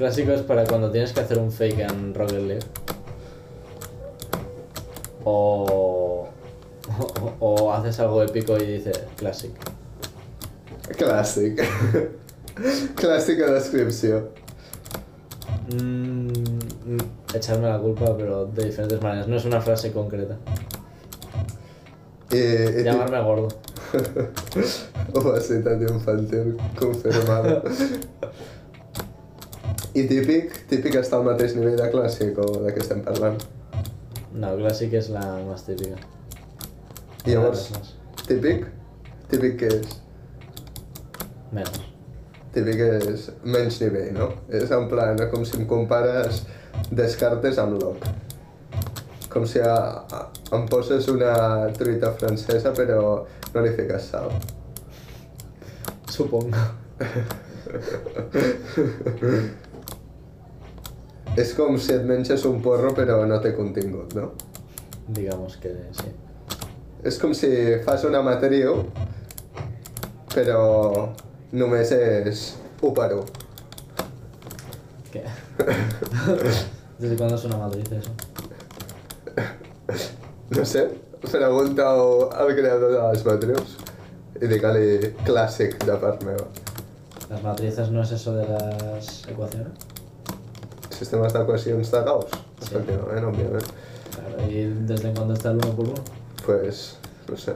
Clásico 0.00 0.32
es 0.32 0.40
para 0.40 0.64
cuando 0.64 0.90
tienes 0.90 1.12
que 1.12 1.20
hacer 1.20 1.38
un 1.38 1.52
fake 1.52 1.80
en 1.80 2.14
Rocket 2.14 2.40
League. 2.40 2.66
O, 5.24 6.26
o, 7.20 7.34
o 7.38 7.70
haces 7.74 8.00
algo 8.00 8.22
épico 8.22 8.56
y 8.56 8.64
dice 8.64 8.92
clásic. 9.18 9.50
Clàssic. 10.96 11.60
Clàssica 12.94 13.52
descripció. 13.52 14.30
Mm, 15.74 16.30
echarme 17.34 17.68
la 17.68 17.78
culpa, 17.78 18.16
pero 18.16 18.46
de 18.46 18.64
diferentes 18.64 19.02
maneras. 19.02 19.28
No 19.28 19.36
es 19.36 19.44
una 19.44 19.60
frase 19.60 19.92
concreta. 19.92 20.38
I, 22.32 22.80
i 22.80 22.84
Llamarme 22.84 23.20
gordo. 23.20 23.48
Obesitat 25.12 25.82
infantil 25.82 26.56
confirmada. 26.78 27.62
I 29.90 30.04
típic, 30.06 30.52
típic 30.70 30.94
està 31.00 31.18
al 31.18 31.24
mateix 31.26 31.56
nivell 31.56 31.74
de 31.80 31.88
clàssic 31.90 32.36
o 32.38 32.44
de 32.62 32.70
què 32.70 32.78
estem 32.84 33.00
parlant? 33.02 33.40
No, 34.30 34.52
clásic 34.60 34.92
es 34.94 35.08
la 35.10 35.22
más 35.48 35.64
típica. 35.66 35.96
I 37.26 37.34
llavors, 37.34 37.64
típic? 38.28 38.68
Típic 39.32 39.56
què 39.58 39.70
és? 39.80 39.96
Menos. 41.50 41.80
Típic 42.54 42.78
és 42.86 43.26
menys 43.42 43.80
nivell, 43.82 44.12
no? 44.14 44.28
És 44.60 44.70
en 44.76 44.86
plan, 44.92 45.18
com 45.32 45.42
si 45.46 45.58
em 45.58 45.66
compares 45.70 46.44
Descartes 46.94 47.58
amb 47.58 47.82
Locke. 47.82 48.08
Com 49.30 49.46
si 49.46 49.58
a, 49.62 49.74
a, 50.06 50.22
em 50.54 50.68
poses 50.70 51.08
una 51.10 51.34
truita 51.74 52.12
francesa 52.20 52.70
però 52.78 53.26
no 53.56 53.66
li 53.66 53.74
fiques 53.74 54.06
sal. 54.14 54.30
Supongo. 56.14 56.62
És 61.38 61.54
com 61.54 61.76
si 61.78 61.92
et 61.94 62.02
menges 62.04 62.44
un 62.48 62.58
porro 62.62 62.90
però 62.96 63.20
no 63.26 63.38
té 63.42 63.52
contingut, 63.56 64.14
no? 64.18 64.32
Digamos 65.08 65.56
que 65.62 65.72
sí. 65.96 66.10
És 67.06 67.18
com 67.18 67.32
si 67.34 67.50
fas 67.86 68.04
una 68.04 68.20
matriu 68.22 68.82
però 70.34 71.10
només 71.52 71.92
és 71.96 72.42
1 72.82 72.92
per 72.94 73.12
1. 73.14 73.24
¿Qué? 75.12 75.24
¿Desde 76.98 77.16
cuándo 77.16 77.36
es 77.36 77.44
una 77.44 77.56
matriz 77.56 77.90
eso? 77.90 78.10
No 80.50 80.64
sé, 80.64 80.88
pregunta-ho 81.20 82.32
al 82.32 82.54
creador 82.54 82.92
de 82.92 83.00
les 83.08 83.24
matrius 83.26 83.76
i 84.40 84.48
digue-li 84.50 85.14
clàssic 85.26 85.78
de 85.86 85.96
part 86.02 86.22
meva. 86.26 86.46
¿Las 87.30 87.42
matrices 87.42 87.90
no 87.90 88.02
es 88.02 88.12
eso 88.12 88.34
de 88.34 88.46
las 88.48 89.28
ecuaciones? 89.28 89.89
Sistemes 91.00 91.32
d'equacions 91.32 91.90
de 91.94 92.00
Gauss, 92.04 92.26
Sí. 92.60 92.74
efectivament, 92.74 93.24
òbviament. 93.30 93.68
Claro, 94.14 94.50
¿y 94.50 94.64
desde 94.86 95.12
cuándo 95.14 95.32
está 95.34 95.50
el 95.50 95.56
1 95.56 95.70
por 95.76 95.86
1? 95.88 95.94
Pues, 96.44 96.98
no 97.28 97.36
sé, 97.36 97.54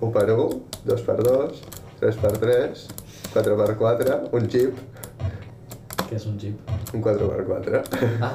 1 0.00 0.12
per 0.12 0.30
1, 0.32 0.60
2 0.84 1.00
per 1.02 1.22
2, 1.22 1.62
3 2.00 2.16
per 2.16 2.32
3, 2.38 2.86
4 3.32 3.56
per 3.56 3.76
4, 3.76 4.28
un 4.32 4.48
jeep, 4.48 4.74
Que 6.08 6.16
es 6.16 6.26
un 6.26 6.36
chip. 6.38 6.58
un 6.94 7.00
4 7.00 7.28
per 7.28 7.44
4. 7.44 7.82
Ah. 8.20 8.34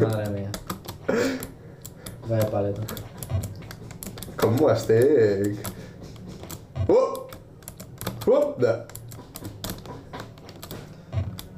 Madre 0.00 0.30
mía. 0.30 0.50
Vaya 2.28 2.50
paleta. 2.50 2.82
Com 4.36 4.54
m'ho 4.56 4.70
estic? 4.70 5.56
Uh! 6.88 7.26
Uh! 8.26 8.54
De... 8.58 8.72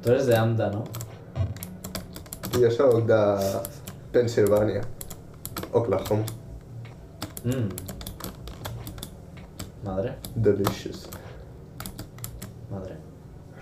Tú 0.01 0.11
eres 0.11 0.25
de 0.25 0.35
AMDA, 0.35 0.69
¿no? 0.71 0.83
Jo 2.59 2.69
sóc 2.71 3.05
de 3.07 3.19
Pensilvània, 4.11 4.81
Oklahoma. 5.71 6.25
Mmm. 7.45 7.69
Madre, 9.83 10.15
Delicious. 10.35 11.07
madre. 12.69 12.95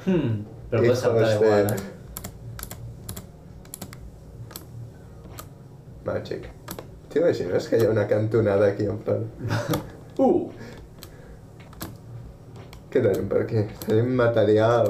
Hmm. 0.06 0.43
Pero 0.69 0.82
puedes 0.84 0.99
saltar 0.99 1.28
de- 1.28 1.36
igual, 1.36 1.67
¿eh? 1.73 1.75
Magic. 6.06 6.49
T'imagines 7.10 7.67
que 7.69 7.78
hi 7.80 7.86
ha 7.86 7.89
una 7.89 8.08
cantonada 8.08 8.67
aquí 8.67 8.86
en 8.86 8.97
plan... 8.99 9.25
Uh. 10.19 10.49
Què 12.91 12.99
tenim 13.06 13.30
per 13.32 13.43
aquí? 13.45 13.62
Tenim 13.86 14.10
material... 14.19 14.89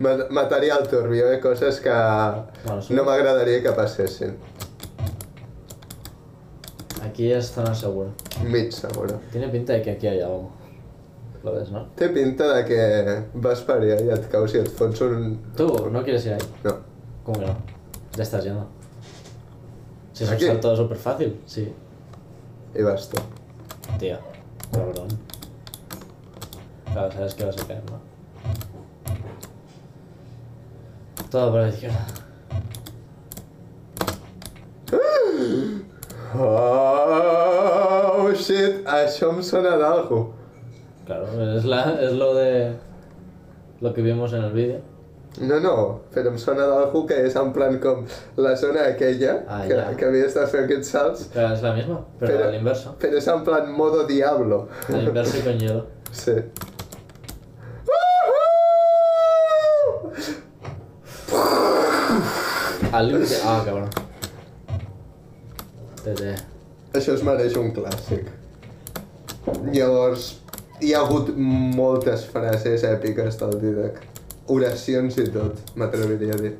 Ma 0.00 0.14
material 0.30 0.86
turbio, 0.88 1.30
eh? 1.32 1.38
Coses 1.40 1.78
que 1.80 1.90
Bueno, 2.64 2.80
sí. 2.82 2.94
no 2.94 3.04
m'agradaria 3.04 3.62
que 3.62 3.70
passessin. 3.72 4.36
Aquí 7.04 7.30
es 7.32 7.50
zona 7.52 7.74
segura. 7.74 8.10
Mig 8.44 8.72
segura. 8.72 9.18
Tiene 9.30 9.48
pinta 9.48 9.74
de 9.74 9.82
que 9.82 9.90
aquí 9.92 10.06
hay 10.06 10.20
algo. 10.20 10.50
Lo 11.42 11.52
ves, 11.52 11.70
¿no? 11.70 11.86
Té 11.96 12.08
pinta 12.10 12.48
de 12.54 12.64
que 12.68 12.80
vas 13.34 13.60
per 13.64 13.78
allà 13.80 13.96
i 14.04 14.10
et 14.12 14.26
caus 14.32 14.52
i 14.54 14.58
et 14.60 14.68
fots 14.76 15.00
un... 15.06 15.38
Tú, 15.56 15.68
¿no 15.90 16.02
quieres 16.04 16.26
ir 16.26 16.34
ahí? 16.34 16.46
No. 16.64 16.74
¿Cómo 17.24 17.40
que 17.40 17.46
no? 17.46 17.56
Ya 18.16 18.22
estás 18.22 18.44
yendo. 18.44 18.66
Si 20.12 20.24
es 20.24 20.30
un 20.30 20.38
salto 20.38 20.76
súper 20.76 20.98
fácil, 20.98 21.40
sí. 21.46 21.72
I 22.74 22.82
vas 22.82 23.08
tu. 23.08 23.16
Tío, 23.98 24.18
cabrón. 24.70 25.08
Claro, 26.92 27.10
sabes 27.12 27.34
que 27.34 27.44
vas 27.46 27.56
a 27.62 27.66
caer, 27.66 27.82
¿no? 27.90 28.09
Todo 31.30 31.50
por 31.52 31.60
la 31.62 31.68
izquierda. 31.68 32.06
Oh, 37.02 38.30
shit! 38.34 38.84
Això 38.90 39.30
em 39.34 39.40
sona 39.46 39.76
d'algú. 39.80 40.20
Claro, 41.06 41.26
es, 41.56 41.64
la, 41.64 41.82
es 42.04 42.12
lo 42.12 42.34
de. 42.34 42.72
Lo 43.80 43.94
que 43.94 44.02
vimos 44.02 44.32
en 44.34 44.44
el 44.44 44.52
vídeo. 44.52 44.80
No, 45.40 45.60
no, 45.62 45.74
però 46.12 46.32
em 46.32 46.38
sona 46.42 46.66
d'algú 46.66 47.04
que 47.08 47.16
és 47.28 47.36
en 47.38 47.52
plan 47.54 47.76
com 47.80 48.02
la 48.42 48.56
zona 48.58 48.82
aquella, 48.90 49.36
Ah, 49.48 49.62
que, 49.66 49.76
ja. 49.78 49.84
que 49.96 50.08
havies 50.08 50.34
de 50.34 50.46
fer 50.50 50.64
aquests 50.66 50.90
salts, 50.90 51.28
es 51.30 51.62
la 51.62 51.72
misma, 51.76 52.00
pero, 52.18 52.32
Pero- 52.32 52.48
al 52.48 52.54
inverso. 52.58 52.96
però 52.98 53.16
és 53.16 53.28
en 53.30 53.44
plan 53.46 53.70
modo 53.72 54.04
diablo. 54.08 54.68
Al 54.88 55.04
inverso 55.06 55.38
y 55.38 55.42
con 55.46 55.58
hielo. 55.58 55.86
Sí. 56.10 56.32
Al 63.00 63.08
límite. 63.08 63.36
Ah, 63.42 63.62
cabrón. 63.64 63.88
Tete. 66.04 66.34
Això 66.92 67.14
es 67.16 67.22
mereix 67.24 67.54
un 67.56 67.70
clàssic. 67.72 68.26
Llavors, 69.72 70.26
hi 70.84 70.90
ha 70.92 71.00
hagut 71.00 71.30
moltes 71.78 72.26
frases 72.28 72.84
èpiques 72.84 73.38
del 73.40 73.54
Didac. 73.62 74.02
Oracions 74.52 75.16
i 75.22 75.24
tot, 75.32 75.62
m'atreviria 75.80 76.36
a 76.36 76.40
dir. 76.42 76.50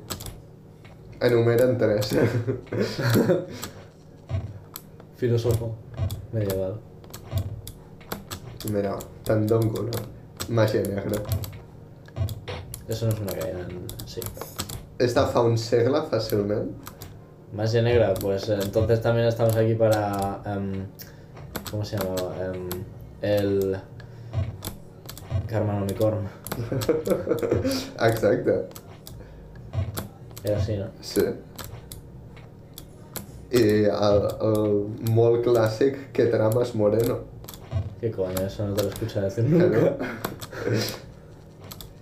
Enumeren 1.29 1.77
tres. 1.83 2.15
Filósofo 5.21 5.75
medieval. 6.33 6.79
Mira, 8.73 8.97
Tandongo, 9.29 9.85
no? 9.91 10.07
Màgia 10.49 10.81
negra. 10.89 11.21
Eso 12.89 13.07
no 13.07 13.13
es 13.13 13.21
una 13.21 13.33
caída 13.33 13.61
en 13.61 13.85
sí. 14.07 14.23
És 15.01 15.15
de 15.17 15.23
fa 15.33 15.41
un 15.47 15.57
segle, 15.59 16.03
fàcilment. 16.11 16.67
Magia 17.57 17.83
negra, 17.83 18.13
pues 18.21 18.49
entonces 18.49 19.01
también 19.01 19.27
estamos 19.27 19.57
aquí 19.57 19.75
para. 19.75 20.41
em, 20.47 20.87
¿Cómo 21.71 21.85
se 21.85 21.97
llamaba? 21.97 22.35
Em, 22.45 22.69
el. 23.23 23.77
Carmanomicorn. 25.49 26.29
Exacte, 28.01 28.67
Era 30.45 30.57
así, 30.59 30.77
¿no? 30.77 30.87
sí. 31.01 31.23
I 33.53 33.63
el, 33.91 34.21
el 34.47 35.11
molt 35.11 35.43
clàssic 35.45 35.97
que 36.15 36.27
trames 36.31 36.75
Moreno. 36.79 37.17
¿Qué 38.01 38.11
coño? 38.13 38.39
Eso 38.47 38.67
no 38.69 38.75
te 38.75 38.85
lo 38.85 38.89
escuché 38.91 39.21
decir 39.21 39.45
Que 39.45 39.51
nunca. 39.51 39.81
no? 39.81 39.97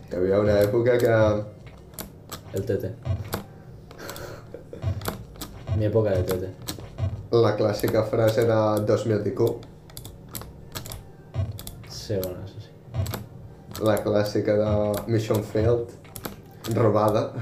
Hi 0.10 0.16
havia 0.16 0.40
una 0.40 0.58
època 0.60 0.98
que 1.00 1.08
El 2.52 2.64
tete. 2.64 2.94
Mi 5.76 5.84
época 5.84 6.10
de 6.10 6.22
tete. 6.22 6.50
La 7.30 7.54
clàssica 7.56 8.02
frase 8.04 8.44
de 8.48 8.84
2000 8.86 9.34
Sí, 11.88 12.14
bueno, 12.22 12.38
eso 12.44 12.54
sí. 12.58 13.84
La 13.84 14.02
clàssica 14.02 14.56
de 14.56 15.12
Mission 15.12 15.44
Failed. 15.44 15.88
Robada. 16.74 17.32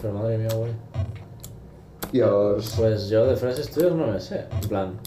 Pero 0.00 0.14
madre 0.14 0.38
mía, 0.38 0.48
güey. 0.54 0.72
Llavors... 2.12 2.74
Pues 2.76 3.08
yo 3.08 3.24
de 3.26 3.36
frases 3.36 3.70
tuyas 3.70 3.92
no 3.92 4.06
me 4.08 4.20
sé. 4.20 4.46
En 4.62 4.68
plan, 4.68 5.00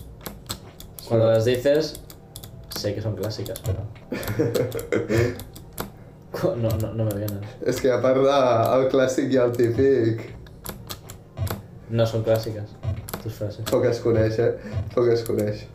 cuando 1.07 1.27
las 1.27 1.45
dices, 1.45 2.01
sé 2.75 2.95
que 2.95 3.01
son 3.01 3.15
clásicas, 3.15 3.61
pero. 3.61 3.81
No, 6.55 6.69
no, 6.81 6.93
no 6.93 7.05
me 7.07 7.15
vienen. 7.17 7.41
És 7.65 7.79
que 7.81 7.91
a 7.93 7.99
part 8.03 8.21
del 8.21 8.85
clàssic 8.93 9.33
i 9.33 9.37
el 9.41 9.51
típic, 9.57 10.23
No 11.89 12.05
son 12.09 12.23
clásicas 12.25 12.71
tus 13.23 13.33
frases. 13.37 13.65
poc 13.69 13.85
es 13.85 13.99
coneix, 14.01 14.39
eh? 14.39 14.53
Poc 14.93 15.07
es 15.13 15.21
coneix. 15.27 15.65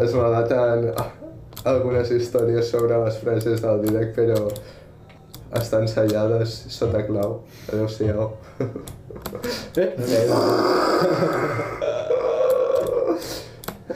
Es 0.00 0.12
relaten 0.12 0.90
algunes 1.64 2.10
històries 2.12 2.68
sobre 2.70 2.98
les 3.04 3.16
frases 3.22 3.62
del 3.64 3.80
Didac, 3.82 4.12
però 4.16 4.42
estan 5.56 5.88
sellades 5.88 6.52
sota 6.68 7.00
clau. 7.08 7.40
Adéu-siau. 7.72 8.30
Eh? 9.76 9.88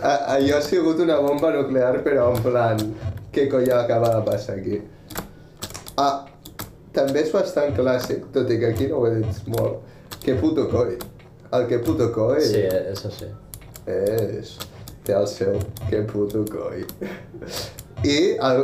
Allò 0.02 0.56
ha 0.56 0.62
sigut 0.64 1.00
una 1.04 1.18
bomba 1.20 1.50
nuclear, 1.52 2.00
però 2.04 2.30
en 2.34 2.42
plan, 2.42 2.80
què 3.34 3.46
coi 3.52 3.68
acaba 3.74 4.14
de 4.16 4.22
passar 4.30 4.56
aquí? 4.58 4.80
També 6.96 7.22
és 7.22 7.30
bastant 7.32 7.74
clàssic, 7.76 8.26
tot 8.34 8.50
i 8.50 8.58
que 8.58 8.72
aquí 8.74 8.88
no 8.90 9.00
ho 9.00 9.06
he 9.06 9.14
dit 9.20 9.48
molt. 9.54 9.84
Que 10.24 10.34
puto 10.40 10.66
coi. 10.72 10.96
El 11.54 11.66
que 11.70 11.78
puto 11.82 12.10
coi 12.14 12.40
Sí, 12.42 12.62
eso 12.92 13.10
sí. 13.10 13.30
és... 13.86 14.58
té 15.04 15.14
el 15.16 15.26
seu 15.26 15.58
que 15.88 16.02
puto 16.06 16.44
coi. 16.50 16.84
I 18.04 18.16
el, 18.46 18.62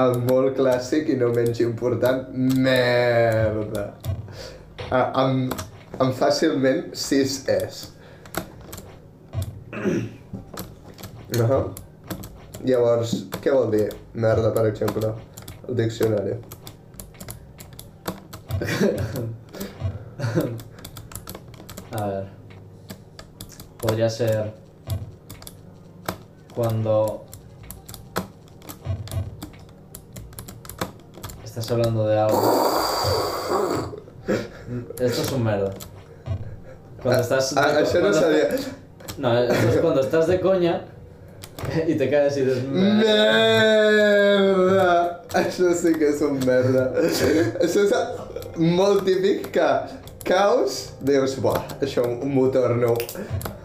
el 0.00 0.18
molt 0.28 0.56
clàssic 0.58 1.10
i 1.12 1.16
no 1.20 1.30
menys 1.34 1.60
important, 1.64 2.26
merda. 2.34 3.86
Ah, 4.90 5.10
amb, 5.24 5.54
amb 5.98 6.16
fàcilment 6.16 6.90
6 6.94 7.36
és. 7.54 7.80
Uh 11.34 11.46
-huh. 11.50 11.62
Llavors, 12.64 13.14
què 13.42 13.52
vol 13.52 13.70
dir 13.70 13.88
merda, 14.14 14.50
per 14.52 14.66
exemple? 14.66 15.12
El 15.68 15.76
diccionari. 15.76 16.36
A 21.92 22.06
ver. 22.06 22.24
Podría 23.78 24.08
ser. 24.10 24.52
Cuando. 26.54 27.24
Estás 31.44 31.70
hablando 31.70 32.06
de 32.08 32.18
algo. 32.18 32.40
Esto 34.98 35.22
es 35.22 35.32
un 35.32 35.44
merda. 35.44 35.70
Cuando 37.02 37.22
estás. 37.22 37.54
Ah, 37.56 37.78
això 37.80 37.94
no 38.00 38.10
cuando- 38.10 38.20
sabia. 38.20 38.48
No, 39.18 39.38
esto 39.38 39.68
es 39.68 39.76
cuando 39.80 40.00
estás 40.00 40.26
de 40.26 40.40
coña 40.40 40.82
y 41.86 41.94
te 41.94 42.10
caes 42.10 42.36
y 42.36 42.40
dices. 42.44 42.64
Merda! 42.64 43.12
Això 45.34 45.72
sí 45.74 45.92
que 45.94 46.08
és 46.10 46.20
un 46.22 46.38
merda. 46.46 46.92
És 47.60 47.76
molt 48.56 49.04
típic 49.06 49.50
que 49.54 49.68
caus, 50.24 50.78
dius, 51.04 51.36
buah, 51.42 51.60
això 51.84 52.04
m'ho 52.06 52.48
torno. 52.54 52.94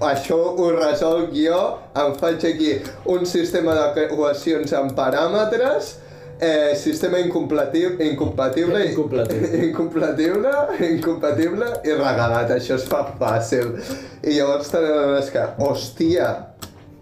Això 0.04 0.38
ho 0.60 0.70
resolc 0.76 1.32
jo, 1.36 1.62
em 2.00 2.14
faig 2.20 2.44
aquí 2.50 2.76
un 3.12 3.26
sistema 3.28 3.76
d'equacions 3.96 4.74
en 4.76 4.92
paràmetres, 4.98 5.94
eh, 6.40 6.76
sistema 6.76 7.20
incompatible, 7.20 8.04
incompatible, 8.12 8.84
Incompatible. 8.92 9.50
incompatible, 9.70 10.54
incompatible 10.92 11.72
i 11.84 11.96
regalat, 11.96 12.52
això 12.56 12.76
es 12.80 12.88
fa 12.92 13.06
fàcil. 13.20 13.76
I 14.24 14.38
llavors 14.40 14.72
te 14.72 14.84
n'adones 14.84 15.32
que, 15.32 15.46
hòstia, 15.64 16.30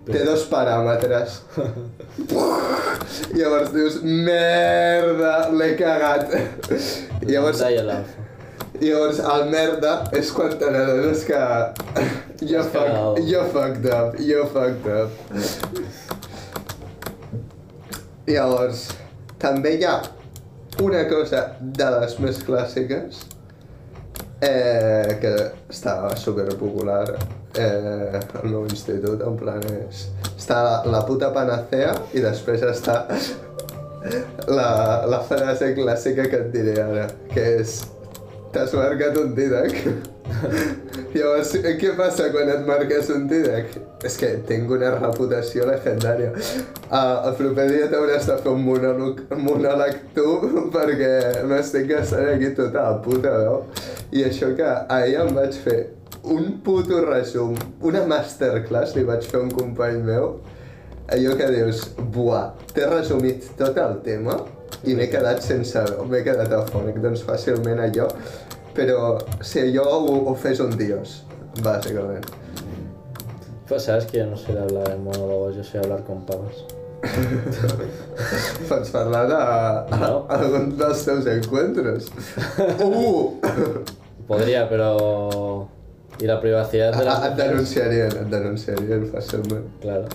té 0.08 0.24
dos 0.26 0.46
paràmetres. 0.52 1.42
Llavors 3.38 3.74
dius, 3.74 4.00
merda, 4.04 5.34
l'he 5.54 5.74
cagat. 5.80 6.32
Llavors, 7.28 7.62
y 7.62 7.76
el 7.76 7.90
alfa. 7.90 8.28
llavors 8.82 9.20
el 9.20 9.48
merda 9.50 9.94
és 10.18 10.30
quan 10.34 10.52
te 10.60 10.70
n'adones 10.74 11.24
que 11.26 11.40
jo, 12.46 12.62
fuck, 12.74 13.22
jo 13.26 13.44
fucked 13.54 13.88
up, 13.90 14.18
jo 14.22 14.44
fucked 14.54 14.86
up. 14.92 15.10
Llavors, 18.28 18.88
també 19.42 19.78
hi 19.78 19.88
ha 19.88 19.98
una 20.84 21.06
cosa 21.10 21.44
de 21.62 21.90
les 21.96 22.18
més 22.22 22.40
clàssiques 22.46 23.24
eh, 24.46 25.18
que 25.22 25.34
estava 25.72 26.14
super 26.20 26.50
popular 26.60 27.06
eh, 27.58 28.22
al 28.42 28.48
meu 28.48 28.66
institut, 28.70 29.22
en 29.26 29.38
plan 29.40 29.64
és... 29.74 30.08
Està 30.38 30.62
la 30.88 31.02
puta 31.08 31.32
panacea 31.36 31.92
i 32.16 32.24
després 32.24 32.64
està 32.64 33.02
la, 34.48 34.70
la 35.10 35.22
frase 35.28 35.74
clàssica 35.76 36.30
que 36.30 36.44
et 36.46 36.52
diré 36.54 36.78
ara, 36.84 37.08
que 37.34 37.46
és 37.60 37.80
T'has 38.58 38.74
marcat 38.74 39.18
un 39.20 39.34
Didac? 39.36 39.74
Llavors, 41.16 41.52
què 41.80 41.92
passa 41.98 42.30
quan 42.32 42.48
et 42.52 42.64
marques 42.68 43.10
un 43.14 43.28
Didac? 43.30 43.76
És 44.08 44.16
que 44.18 44.30
tinc 44.48 44.72
una 44.72 44.94
reputació 44.96 45.68
legendària. 45.68 46.32
Uh, 46.88 47.28
el 47.28 47.36
proper 47.38 47.68
dia 47.74 47.90
t'hauràs 47.92 48.30
de 48.30 48.38
fer 48.44 48.54
un 48.54 48.64
monòleg, 48.66 49.22
monòleg 49.44 50.00
tu 50.16 50.26
perquè 50.76 51.12
m'estic 51.50 51.90
gastant 51.92 52.32
aquí 52.32 52.54
tota 52.58 52.88
la 52.88 52.98
puta 53.04 53.36
veu. 53.44 53.62
I 54.16 54.26
això 54.30 54.54
que 54.58 54.74
ahir 54.96 55.20
em 55.26 55.34
vaig 55.36 55.62
fer 55.68 55.80
un 56.34 56.60
puto 56.64 57.00
resum, 57.06 57.56
una 57.82 58.04
masterclass 58.08 58.96
li 58.96 59.04
vaig 59.08 59.26
fer 59.28 59.40
a 59.40 59.44
un 59.46 59.52
company 59.52 60.02
meu, 60.04 60.38
allò 61.14 61.36
que 61.40 61.50
dius, 61.54 61.84
buah, 62.14 62.52
t'he 62.74 62.86
resumit 62.92 63.50
tot 63.60 63.78
el 63.80 64.00
tema 64.06 64.38
i 64.84 64.96
m'he 64.98 65.08
quedat 65.12 65.42
sense 65.46 65.80
veu, 65.90 66.04
m'he 66.10 66.24
quedat 66.26 66.52
afònic, 66.58 67.00
doncs 67.04 67.24
fàcilment 67.28 67.80
allò, 67.86 68.08
però 68.76 69.16
si 69.42 69.64
allò 69.64 69.86
ho, 70.00 70.18
ho 70.32 70.36
fes 70.36 70.60
un 70.64 70.76
dios, 70.78 71.22
bàsicament. 71.64 72.28
Pues 73.68 73.84
sabes 73.84 74.06
que 74.08 74.24
no 74.24 74.38
de 74.40 74.60
hablar 74.60 74.92
en 74.94 75.04
monólogos, 75.04 75.56
yo 75.58 75.64
sé 75.64 75.78
hablar 75.80 76.04
con 76.04 76.26
pavas. 76.26 76.64
Pots 78.70 78.90
parlar 78.90 79.28
de 79.28 79.98
No. 80.00 80.26
algun 80.30 80.72
dels 80.78 81.04
teus 81.06 81.26
encuentros. 81.28 82.08
Uh! 82.80 83.34
Podría, 84.28 84.68
pero. 84.70 85.70
Y 86.20 86.26
la 86.26 86.40
privacidad 86.42 86.98
de 86.98 87.06
las 87.06 87.24
Et 87.24 87.30
mujeres? 87.32 87.50
denunciarien, 87.50 88.12
et 88.12 88.30
denunciarien 88.32 89.06
fàcilment. 89.12 89.68
Claro. 89.82 90.08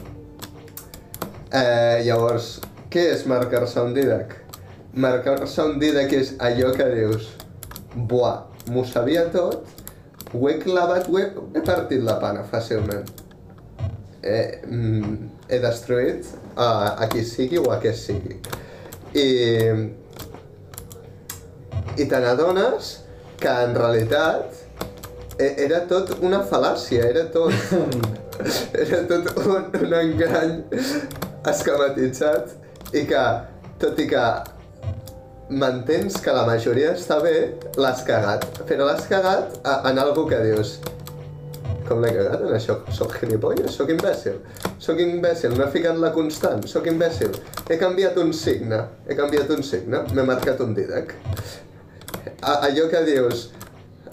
Eh, 1.53 2.03
llavors, 2.07 2.61
què 2.91 3.05
és 3.13 3.27
marcar-se 3.31 3.81
un 3.81 3.93
Didac? 3.95 4.35
Marcar-se 4.95 5.63
un 5.63 5.79
Didac 5.79 6.13
és 6.13 6.35
allò 6.41 6.73
que 6.77 6.89
dius 6.95 7.29
Buah, 7.95 8.39
m'ho 8.73 8.85
sabia 8.89 9.27
tot, 9.31 9.67
ho 10.33 10.49
he 10.49 10.57
clavat, 10.63 11.09
ho 11.13 11.19
he, 11.21 11.27
he 11.55 11.61
partit 11.65 12.03
la 12.03 12.17
pana 12.23 12.43
fàcilment. 12.51 13.05
Eh, 14.23 14.63
mm, 14.67 15.17
he 15.51 15.59
destruït 15.61 16.27
a, 16.57 16.97
a 17.05 17.09
qui 17.13 17.23
sigui 17.27 17.59
o 17.61 17.69
a 17.75 17.79
què 17.83 17.93
sigui. 17.95 18.39
I, 19.13 19.27
i 22.01 22.07
te 22.09 22.21
n'adones 22.25 22.95
que 23.43 23.53
en 23.67 23.75
realitat 23.77 24.62
era 25.67 25.81
tot 25.91 26.15
una 26.21 26.43
fal·làcia, 26.49 27.05
era 27.11 27.25
tot... 27.35 27.53
era 28.85 29.03
tot 29.11 29.29
un, 29.45 29.69
un 29.81 29.95
engany 29.99 30.55
esquematitzat 31.53 32.95
i 32.97 33.05
que, 33.09 33.23
tot 33.83 33.99
i 34.03 34.07
que 34.11 34.25
mantens 35.53 36.17
que 36.25 36.33
la 36.33 36.47
majoria 36.49 36.95
està 36.97 37.19
bé, 37.23 37.35
l'has 37.77 38.03
cagat. 38.09 38.47
Però 38.69 38.87
l'has 38.89 39.05
cagat 39.11 39.59
a- 39.69 39.81
en 39.91 39.99
algo 40.01 40.27
que 40.31 40.39
dius 40.47 40.79
com 41.89 42.01
l'he 42.01 42.13
cagat 42.15 42.41
en 42.47 42.55
això? 42.57 42.77
Soc 42.95 43.17
gilipolles? 43.21 43.75
Soc 43.77 43.91
imbècil? 43.93 44.39
Soc 44.81 45.01
imbècil? 45.03 45.53
No 45.59 45.67
he 45.67 45.73
ficat 45.75 45.99
la 46.01 46.13
constant? 46.15 46.63
Soc 46.71 46.87
imbècil? 46.89 47.35
He 47.69 47.77
canviat 47.81 48.17
un 48.23 48.31
signe? 48.33 48.79
He 49.09 49.17
canviat 49.19 49.51
un 49.53 49.63
signe? 49.67 50.05
M'he 50.15 50.25
marcat 50.29 50.63
un 50.65 50.73
dídac? 50.79 51.13
A 52.41 52.55
allò 52.69 52.87
que 52.91 53.03
dius, 53.07 53.49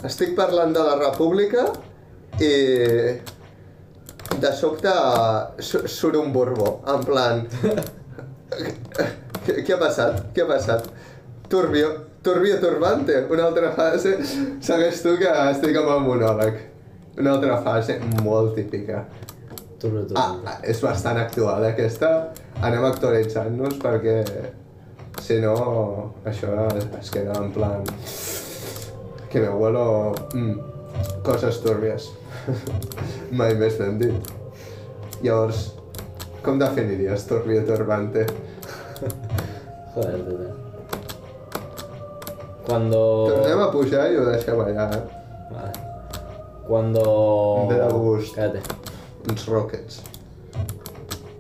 estic 0.07 0.35
parlant 0.37 0.71
de 0.75 0.83
la 0.85 0.95
república 0.99 1.65
i 2.39 2.51
de 4.39 4.51
sobte 4.55 4.91
su- 5.59 5.87
surt 5.87 6.15
un 6.15 6.31
borbó, 6.33 6.81
en 6.87 7.03
plan... 7.03 7.41
què, 9.45 9.55
què 9.65 9.73
ha 9.75 9.79
passat? 9.81 10.21
Què 10.35 10.43
ha 10.45 10.49
passat? 10.49 10.85
Turbio, 11.49 11.89
turbio 12.23 12.59
turbante, 12.61 13.23
una 13.33 13.47
altra 13.49 13.71
fase. 13.75 14.15
Segueix 14.61 15.01
tu 15.03 15.15
que 15.19 15.31
estic 15.49 15.79
amb 15.81 15.91
el 15.95 16.03
monòleg. 16.05 16.59
Una 17.19 17.33
altra 17.35 17.57
fase 17.65 17.97
molt 18.23 18.53
típica. 18.55 19.03
Turbio, 19.81 20.05
turbio. 20.05 20.19
Ah, 20.21 20.35
ah, 20.45 20.57
és 20.63 20.79
bastant 20.83 21.17
actual 21.19 21.65
aquesta. 21.71 22.11
Anem 22.61 22.85
actualitzant-nos 22.89 23.79
perquè 23.81 24.19
si 25.23 25.39
no 25.43 25.55
això 26.29 26.53
es 26.99 27.09
queda 27.11 27.35
en 27.41 27.49
plan 27.55 27.83
que 29.29 29.39
me 29.39 29.49
huelo 29.49 30.13
mm, 30.33 30.59
coses 31.23 31.61
túrbies. 31.61 32.09
Mai 33.37 33.53
més 33.59 33.77
ben 33.77 33.99
dit. 34.01 34.31
Llavors, 35.21 35.69
com 36.43 36.59
definiries 36.59 37.27
turbio 37.29 37.61
turbante? 37.67 38.25
Joder, 39.93 40.17
tete. 40.25 40.49
Cuando... 42.65 42.99
Tornem 43.33 43.61
a 43.65 43.69
pujar 43.73 44.07
i 44.13 44.17
ho 44.19 44.25
deixem 44.27 44.59
allà, 44.61 44.89
eh? 44.93 45.03
Vale. 45.49 45.71
Cuando... 46.67 47.03
De 47.71 47.79
gust. 47.93 48.35
Cállate. 48.37 48.61
Uns 49.29 49.45
rockets. 49.49 50.01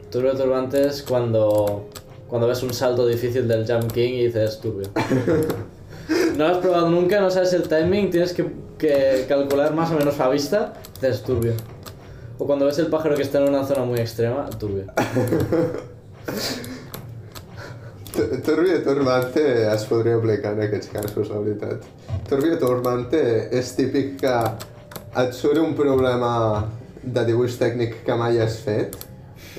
Turbio 0.09 0.33
turbante 0.35 0.87
es 0.87 1.03
cuando, 1.05 1.85
cuando 2.27 2.47
ves 2.47 2.63
un 2.63 2.73
salto 2.73 3.05
difícil 3.05 3.47
del 3.47 3.65
Jump 3.67 3.91
King 3.91 4.13
y 4.13 4.25
dices 4.25 4.59
turbio. 4.59 4.89
No 6.39 6.47
lo 6.47 6.53
has 6.55 6.59
probado 6.59 6.89
nunca, 6.89 7.19
no 7.19 7.29
sabes 7.29 7.51
el 7.51 7.63
timing, 7.67 8.09
tienes 8.11 8.31
que, 8.31 8.45
que 8.77 9.25
calcular 9.27 9.73
más 9.73 9.91
o 9.91 9.95
menos 9.95 10.17
a 10.21 10.29
vista, 10.29 10.71
dices 11.01 11.21
turbio. 11.21 11.51
O 12.37 12.45
cuando 12.47 12.65
ves 12.65 12.79
el 12.79 12.87
pájaro 12.87 13.15
que 13.17 13.23
está 13.23 13.39
en 13.39 13.49
una 13.49 13.65
zona 13.65 13.83
muy 13.83 13.99
extrema, 13.99 14.49
turbio. 14.57 14.85
Tu- 18.15 18.41
Turbio 18.41 18.81
turbante 18.83 19.71
es 19.73 19.83
podria 19.85 20.15
aplicar 20.15 20.53
en 20.53 20.61
aquests 20.63 20.87
casos, 20.93 21.29
la 21.29 21.39
veritat. 21.43 21.83
Turbio 22.29 22.57
turbante 22.57 23.19
és 23.59 23.69
típic 23.77 24.15
que 24.23 24.33
et 25.23 25.35
surt 25.37 25.59
un 25.61 25.75
problema 25.77 26.31
de 27.03 27.25
dibuix 27.27 27.59
tècnic 27.59 27.99
que 28.07 28.15
mai 28.17 28.39
has 28.41 28.57
fet 28.65 28.95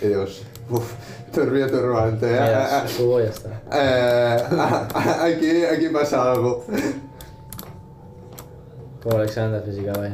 i 0.03 0.09
dius, 0.11 0.41
uf, 0.71 0.93
turbio 1.35 1.67
turbante, 1.69 2.27
eh? 2.27 2.41
Mira, 2.41 2.85
Eh, 2.85 2.89
subo 2.89 3.21
y 3.21 3.25
ya 3.25 3.31
está. 3.31 3.51
eh, 3.73 4.43
aquí, 5.29 5.65
aquí 5.65 5.89
passa 5.89 6.33
algo. 6.33 6.65
Como 9.03 9.17
el 9.21 9.25
examen 9.29 9.53
de 9.53 9.61
física, 9.63 9.93
vaya. 9.93 10.13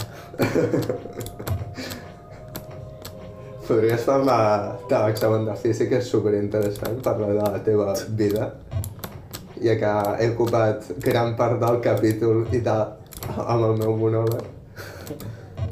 Podries 3.66 4.02
parlar 4.06 4.78
de 4.88 4.98
l'examen 5.02 5.44
de 5.48 5.56
física, 5.58 5.98
és 5.98 6.06
superinteressant, 6.06 7.00
parlar 7.02 7.32
de 7.34 7.40
la 7.50 7.62
teva 7.66 7.94
vida, 8.14 8.52
ja 9.58 9.74
que 9.80 9.90
he 10.22 10.28
ocupat 10.30 10.86
gran 11.02 11.32
part 11.38 11.58
del 11.58 11.80
capítol 11.82 12.44
i 12.54 12.60
tal 12.62 12.92
amb 13.34 13.64
el 13.66 13.74
meu 13.80 13.96
monòleg. 13.98 14.46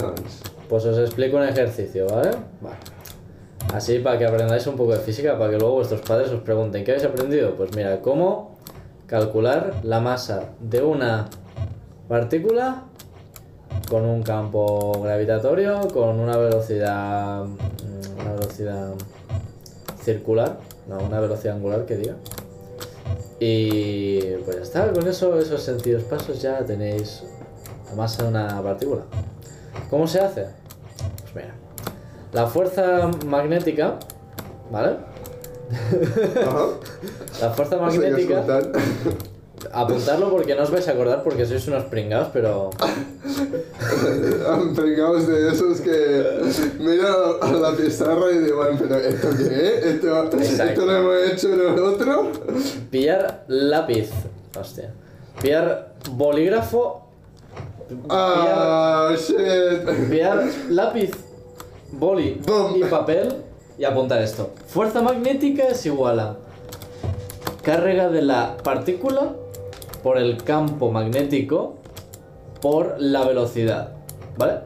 Doncs, 0.00 0.40
Pues 0.68 0.86
os 0.90 0.98
explico 0.98 1.36
un 1.36 1.44
ejercicio, 1.44 2.06
¿vale? 2.08 2.30
Vale. 2.60 2.93
Así 3.74 3.98
para 3.98 4.16
que 4.16 4.24
aprendáis 4.24 4.64
un 4.68 4.76
poco 4.76 4.92
de 4.92 5.00
física, 5.00 5.36
para 5.36 5.50
que 5.50 5.58
luego 5.58 5.74
vuestros 5.74 6.00
padres 6.02 6.30
os 6.30 6.42
pregunten, 6.42 6.84
¿qué 6.84 6.92
habéis 6.92 7.06
aprendido? 7.06 7.56
Pues 7.56 7.74
mira, 7.74 8.00
cómo 8.00 8.56
calcular 9.08 9.80
la 9.82 9.98
masa 9.98 10.50
de 10.60 10.80
una 10.80 11.28
partícula 12.08 12.84
con 13.88 14.04
un 14.04 14.22
campo 14.22 15.02
gravitatorio, 15.02 15.88
con 15.92 16.20
una 16.20 16.36
velocidad, 16.36 17.46
mm, 17.46 18.20
una 18.20 18.32
velocidad 18.34 18.92
circular, 20.04 20.60
no, 20.86 20.98
una 20.98 21.18
velocidad 21.18 21.56
angular 21.56 21.84
que 21.84 21.96
diga. 21.96 22.14
Y 23.40 24.20
pues 24.44 24.56
ya 24.56 24.62
está, 24.62 24.92
con 24.92 25.08
eso, 25.08 25.36
esos 25.40 25.60
sencillos 25.60 26.04
pasos 26.04 26.40
ya 26.40 26.64
tenéis 26.64 27.24
la 27.88 27.96
masa 27.96 28.22
de 28.22 28.28
una 28.28 28.62
partícula. 28.62 29.02
¿Cómo 29.90 30.06
se 30.06 30.20
hace? 30.20 30.46
Pues 31.22 31.34
mira, 31.34 31.54
la 32.34 32.46
fuerza 32.46 33.10
magnética, 33.26 33.94
¿vale? 34.70 34.96
Ajá. 36.46 36.66
La 37.40 37.50
fuerza 37.50 37.78
magnética, 37.78 38.44
apuntarlo 39.72 40.30
porque 40.30 40.54
no 40.54 40.62
os 40.62 40.70
vais 40.70 40.86
a 40.88 40.92
acordar 40.92 41.22
porque 41.24 41.46
sois 41.46 41.66
unos 41.68 41.84
pringados, 41.84 42.28
pero 42.32 42.68
pringaos 44.76 45.26
de 45.26 45.48
esos 45.50 45.80
que 45.80 46.42
miran 46.80 47.14
a 47.40 47.50
la 47.52 47.72
pizarra 47.72 48.30
y 48.32 48.38
digan, 48.38 48.76
pero 48.78 48.96
¿esto 48.98 49.28
qué 49.36 49.44
es? 49.44 49.84
¿Esto. 49.86 50.30
¿Esto 50.38 50.86
lo 50.86 50.96
hemos 50.96 51.32
hecho 51.32 51.48
nosotros? 51.48 52.26
pillar 52.90 53.44
lápiz, 53.48 54.10
hostia, 54.58 54.92
pillar 55.40 55.94
bolígrafo, 56.10 57.08
pillar, 57.88 58.04
Ah, 58.10 59.14
shit. 59.16 60.08
pillar 60.10 60.44
lápiz, 60.68 61.10
boli 61.98 62.40
y 62.76 62.84
papel 62.84 63.34
y 63.78 63.84
apuntar 63.84 64.22
esto. 64.22 64.50
Fuerza 64.66 65.02
magnética 65.02 65.64
es 65.64 65.84
igual 65.86 66.20
a 66.20 66.36
carga 67.62 68.08
de 68.08 68.22
la 68.22 68.56
partícula 68.62 69.34
por 70.02 70.18
el 70.18 70.42
campo 70.42 70.90
magnético 70.90 71.76
por 72.60 72.96
la 72.98 73.24
velocidad, 73.24 73.92
¿vale? 74.36 74.60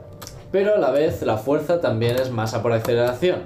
Pero 0.51 0.75
a 0.75 0.79
la 0.79 0.91
vez 0.91 1.23
la 1.23 1.37
fuerza 1.37 1.81
también 1.81 2.17
es 2.17 2.31
masa 2.31 2.63
por 2.63 2.73
aceleración. 2.73 3.43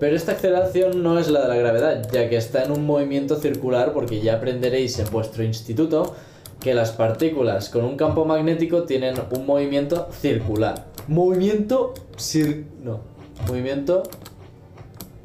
Pero 0.00 0.16
esta 0.16 0.32
aceleración 0.32 1.02
no 1.02 1.18
es 1.18 1.28
la 1.28 1.42
de 1.42 1.48
la 1.48 1.56
gravedad, 1.56 2.08
ya 2.12 2.28
que 2.28 2.36
está 2.36 2.64
en 2.64 2.72
un 2.72 2.84
movimiento 2.84 3.36
circular 3.36 3.92
porque 3.92 4.20
ya 4.20 4.34
aprenderéis 4.34 4.98
en 4.98 5.08
vuestro 5.10 5.44
instituto 5.44 6.14
que 6.60 6.74
las 6.74 6.92
partículas 6.92 7.68
con 7.68 7.84
un 7.84 7.96
campo 7.96 8.24
magnético 8.24 8.84
tienen 8.84 9.14
un 9.30 9.46
movimiento 9.46 10.08
circular. 10.10 10.93
Movimiento 11.08 11.94
cir... 12.16 12.66
no. 12.82 13.00
Movimiento 13.48 14.02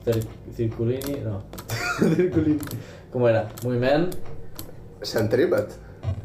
cir- 0.06 0.26
circulini, 0.56 1.20
no. 1.24 1.44
circulini. 2.16 2.60
¿Cómo 3.12 3.28
era? 3.30 3.48
Moviment 3.64 4.16
Centrípet. 5.04 5.70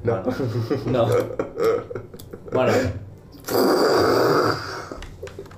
No. 0.03 0.23
no. 0.87 1.09
Bueno. 2.53 2.73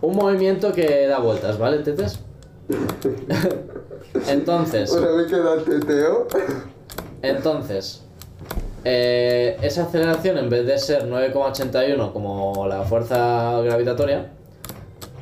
Un 0.03 0.15
movimiento 0.15 0.73
que 0.73 1.07
da 1.07 1.19
vueltas, 1.19 1.59
¿vale, 1.59 1.79
tetes? 1.79 2.21
Entonces, 4.29 4.91
Una 4.93 5.13
mica 5.23 5.37
de 5.37 5.63
teteo. 5.81 6.27
entonces, 7.23 8.05
eh, 8.89 9.57
esa 9.63 9.83
aceleración 9.83 10.39
en 10.39 10.49
vez 10.49 10.65
de 10.65 10.79
ser 10.79 11.09
9,81 11.09 12.13
como 12.13 12.67
la 12.69 12.83
fuerza 12.85 13.61
gravitatoria, 13.63 14.31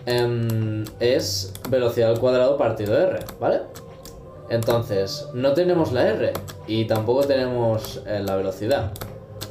em, 0.06 0.84
es 1.00 1.52
velocidad 1.70 2.10
al 2.10 2.20
cuadrado 2.20 2.58
partido 2.58 2.94
R, 2.98 3.20
¿vale? 3.40 3.60
Entonces, 4.50 5.28
no 5.32 5.54
tenemos 5.54 5.92
la 5.92 6.06
R 6.08 6.32
y 6.66 6.84
tampoco 6.84 7.22
tenemos 7.24 8.02
eh, 8.06 8.22
la 8.22 8.36
velocidad, 8.36 8.90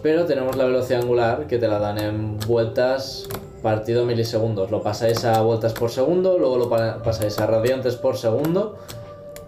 pero 0.03 0.25
tenemos 0.25 0.55
la 0.57 0.65
velocidad 0.65 1.01
angular 1.01 1.47
que 1.47 1.57
te 1.57 1.67
la 1.67 1.79
dan 1.79 1.97
en 1.97 2.37
vueltas 2.41 3.27
partido 3.63 4.05
milisegundos. 4.05 4.69
Lo 4.69 4.83
pasáis 4.83 5.25
a 5.25 5.41
vueltas 5.41 5.73
por 5.73 5.89
segundo, 5.89 6.37
luego 6.37 6.57
lo 6.57 6.69
pa- 6.69 7.01
pasáis 7.01 7.39
a 7.39 7.47
radiantes 7.47 7.95
por 7.95 8.17
segundo 8.17 8.77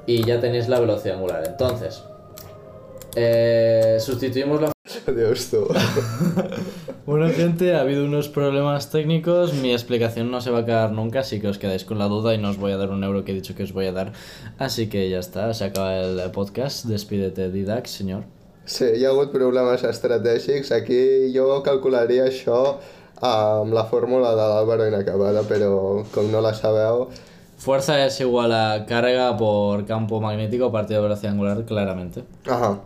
y 0.07 0.23
ya 0.23 0.39
tenéis 0.39 0.67
la 0.69 0.79
velocidad 0.79 1.17
angular. 1.17 1.43
Entonces, 1.45 2.01
eh, 3.15 3.97
sustituimos 3.99 4.61
la 4.61 4.71
Adiós, 5.07 5.49
tu. 5.49 5.67
Bueno, 7.05 7.29
gente, 7.29 7.75
ha 7.75 7.81
habido 7.81 8.03
unos 8.03 8.29
problemas 8.29 8.89
técnicos. 8.89 9.53
Mi 9.53 9.71
explicación 9.71 10.31
no 10.31 10.41
se 10.41 10.49
va 10.49 10.59
a 10.59 10.65
quedar 10.65 10.91
nunca, 10.91 11.19
así 11.19 11.39
que 11.39 11.47
os 11.47 11.59
quedáis 11.59 11.85
con 11.85 11.99
la 11.99 12.05
duda 12.05 12.33
y 12.33 12.39
no 12.39 12.49
os 12.49 12.57
voy 12.57 12.71
a 12.71 12.77
dar 12.77 12.89
un 12.89 13.03
euro 13.03 13.23
que 13.23 13.31
he 13.31 13.35
dicho 13.35 13.53
que 13.53 13.61
os 13.61 13.73
voy 13.73 13.85
a 13.85 13.91
dar. 13.91 14.13
Así 14.57 14.89
que 14.89 15.07
ya 15.07 15.19
está, 15.19 15.53
se 15.53 15.65
acaba 15.65 15.99
el 15.99 16.31
podcast. 16.31 16.85
Despídete, 16.85 17.51
Didac, 17.51 17.85
señor. 17.85 18.23
Sí, 18.65 18.85
hi 18.97 19.05
ha 19.05 19.09
hagut 19.09 19.29
problemes 19.31 19.83
estratègics. 19.85 20.71
Aquí 20.73 21.29
jo 21.35 21.61
calcularia 21.61 22.25
això 22.25 22.79
amb 23.21 23.77
la 23.77 23.85
fórmula 23.85 24.33
de 24.33 24.49
l'Álvaro 24.49 24.89
inacabada, 24.89 25.45
però 25.45 26.01
com 26.11 26.33
no 26.33 26.41
la 26.41 26.55
sabeu, 26.57 27.05
Fuerza 27.57 28.05
es 28.05 28.19
igual 28.19 28.51
a 28.51 28.85
carga 28.85 29.35
por 29.37 29.85
campo 29.85 30.19
magnético 30.19 30.71
partido 30.71 31.01
de 31.01 31.07
velocidad 31.07 31.31
angular, 31.31 31.63
claramente. 31.65 32.23
Ajá. 32.45 32.81